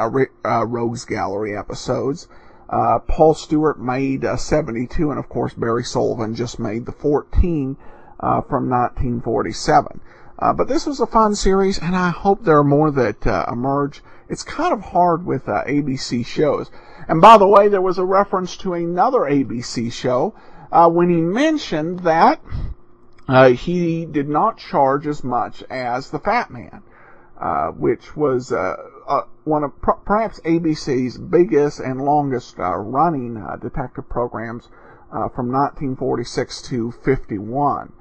Rogues 0.43 1.05
Gallery 1.05 1.55
episodes. 1.55 2.27
Uh, 2.69 2.99
Paul 2.99 3.35
Stewart 3.35 3.79
made 3.79 4.25
uh, 4.25 4.37
72, 4.37 5.09
and 5.11 5.19
of 5.19 5.29
course 5.29 5.53
Barry 5.53 5.83
Sullivan 5.83 6.35
just 6.35 6.59
made 6.59 6.85
the 6.85 6.91
14 6.91 7.77
uh, 8.19 8.41
from 8.41 8.69
1947. 8.69 10.01
Uh, 10.37 10.53
but 10.53 10.67
this 10.67 10.85
was 10.85 10.99
a 10.99 11.05
fun 11.05 11.35
series, 11.35 11.77
and 11.77 11.95
I 11.95 12.09
hope 12.09 12.43
there 12.43 12.57
are 12.57 12.63
more 12.63 12.91
that 12.91 13.25
uh, 13.25 13.45
emerge. 13.51 14.01
It's 14.27 14.43
kind 14.43 14.73
of 14.73 14.81
hard 14.81 15.25
with 15.25 15.47
uh, 15.47 15.63
ABC 15.65 16.25
shows. 16.25 16.71
And 17.07 17.21
by 17.21 17.37
the 17.37 17.47
way, 17.47 17.67
there 17.67 17.81
was 17.81 17.99
a 17.99 18.05
reference 18.05 18.57
to 18.57 18.73
another 18.73 19.19
ABC 19.19 19.91
show 19.91 20.33
when 20.71 21.09
he 21.09 21.21
mentioned 21.21 21.99
that 21.99 22.41
he 23.55 24.05
did 24.05 24.27
not 24.27 24.57
charge 24.57 25.05
as 25.05 25.23
much 25.23 25.63
as 25.69 26.09
the 26.09 26.19
Fat 26.19 26.49
Man. 26.49 26.81
Which 27.77 28.15
was 28.17 28.51
uh, 29.07 29.11
uh, 29.11 29.21
one 29.43 29.63
of 29.63 29.81
pr- 29.81 29.91
perhaps 30.05 30.39
ABC's 30.41 31.17
biggest 31.17 31.79
and 31.79 32.01
longest 32.01 32.57
running 32.57 33.35
detective 33.61 34.09
programs 34.09 34.69
from 35.09 35.51
1946 35.51 36.61
to 36.63 36.91
51. 36.91 37.93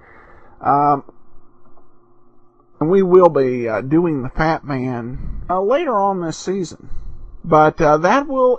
Um, 0.60 1.04
and 2.80 2.90
we 2.90 3.02
will 3.02 3.28
be 3.28 3.68
doing 3.88 4.22
the 4.22 4.30
Fat 4.30 4.64
Man 4.64 5.42
later 5.48 5.98
on 5.98 6.20
this 6.20 6.36
season. 6.36 6.90
But 7.44 7.76
that 7.76 8.26
will 8.26 8.58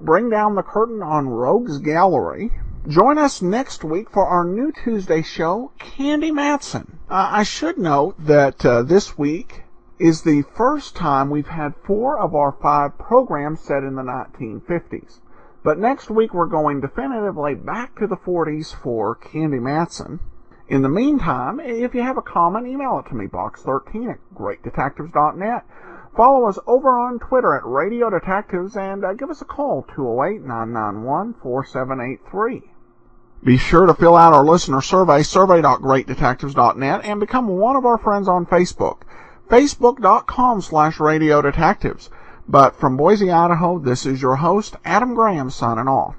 bring 0.00 0.30
down 0.30 0.54
the 0.54 0.62
curtain 0.62 1.02
on 1.02 1.28
Rogue's 1.28 1.78
Gallery. 1.78 2.52
Join 2.86 3.18
us 3.18 3.42
next 3.42 3.84
week 3.84 4.08
for 4.10 4.26
our 4.26 4.44
new 4.44 4.72
Tuesday 4.72 5.22
show, 5.22 5.72
Candy 5.78 6.30
Matson. 6.30 6.98
Uh, 7.10 7.28
I 7.32 7.42
should 7.42 7.76
note 7.76 8.14
that 8.18 8.64
uh, 8.64 8.82
this 8.82 9.18
week 9.18 9.64
is 9.98 10.22
the 10.22 10.42
first 10.54 10.94
time 10.94 11.28
we've 11.28 11.48
had 11.48 11.74
four 11.84 12.18
of 12.18 12.34
our 12.34 12.52
five 12.52 12.96
programs 12.98 13.60
set 13.60 13.82
in 13.82 13.96
the 13.96 14.02
1950s. 14.02 15.18
But 15.64 15.78
next 15.78 16.10
week 16.10 16.32
we're 16.32 16.46
going 16.46 16.80
definitively 16.80 17.54
back 17.54 17.98
to 17.98 18.06
the 18.06 18.16
40s 18.16 18.74
for 18.74 19.16
Candy 19.16 19.58
Matson. 19.58 20.20
In 20.68 20.82
the 20.82 20.88
meantime, 20.88 21.60
if 21.60 21.94
you 21.94 22.02
have 22.02 22.18
a 22.18 22.22
comment, 22.22 22.66
email 22.66 22.98
it 22.98 23.08
to 23.08 23.14
me, 23.14 23.26
box13 23.26 24.12
at 24.12 24.18
greatdetectives.net. 24.34 25.64
Follow 26.16 26.48
us 26.48 26.58
over 26.66 26.98
on 26.98 27.18
Twitter 27.18 27.56
at 27.56 27.64
Radio 27.64 28.10
Detectives 28.10 28.76
and 28.76 29.04
uh, 29.04 29.14
give 29.14 29.30
us 29.30 29.40
a 29.40 29.44
call, 29.44 29.86
208-991-4783. 29.96 32.62
Be 33.44 33.56
sure 33.56 33.86
to 33.86 33.94
fill 33.94 34.16
out 34.16 34.32
our 34.32 34.44
listener 34.44 34.82
survey, 34.82 35.22
survey.greatdetectives.net, 35.22 37.04
and 37.04 37.20
become 37.20 37.46
one 37.48 37.76
of 37.76 37.86
our 37.86 37.98
friends 37.98 38.26
on 38.28 38.46
Facebook 38.46 39.02
facebook.com 39.48 40.60
slash 40.60 41.00
radio 41.00 41.40
detectives. 41.42 42.10
But 42.48 42.76
from 42.76 42.96
Boise, 42.96 43.30
Idaho, 43.30 43.78
this 43.78 44.06
is 44.06 44.22
your 44.22 44.36
host, 44.36 44.76
Adam 44.84 45.14
Graham, 45.14 45.50
signing 45.50 45.88
off. 45.88 46.16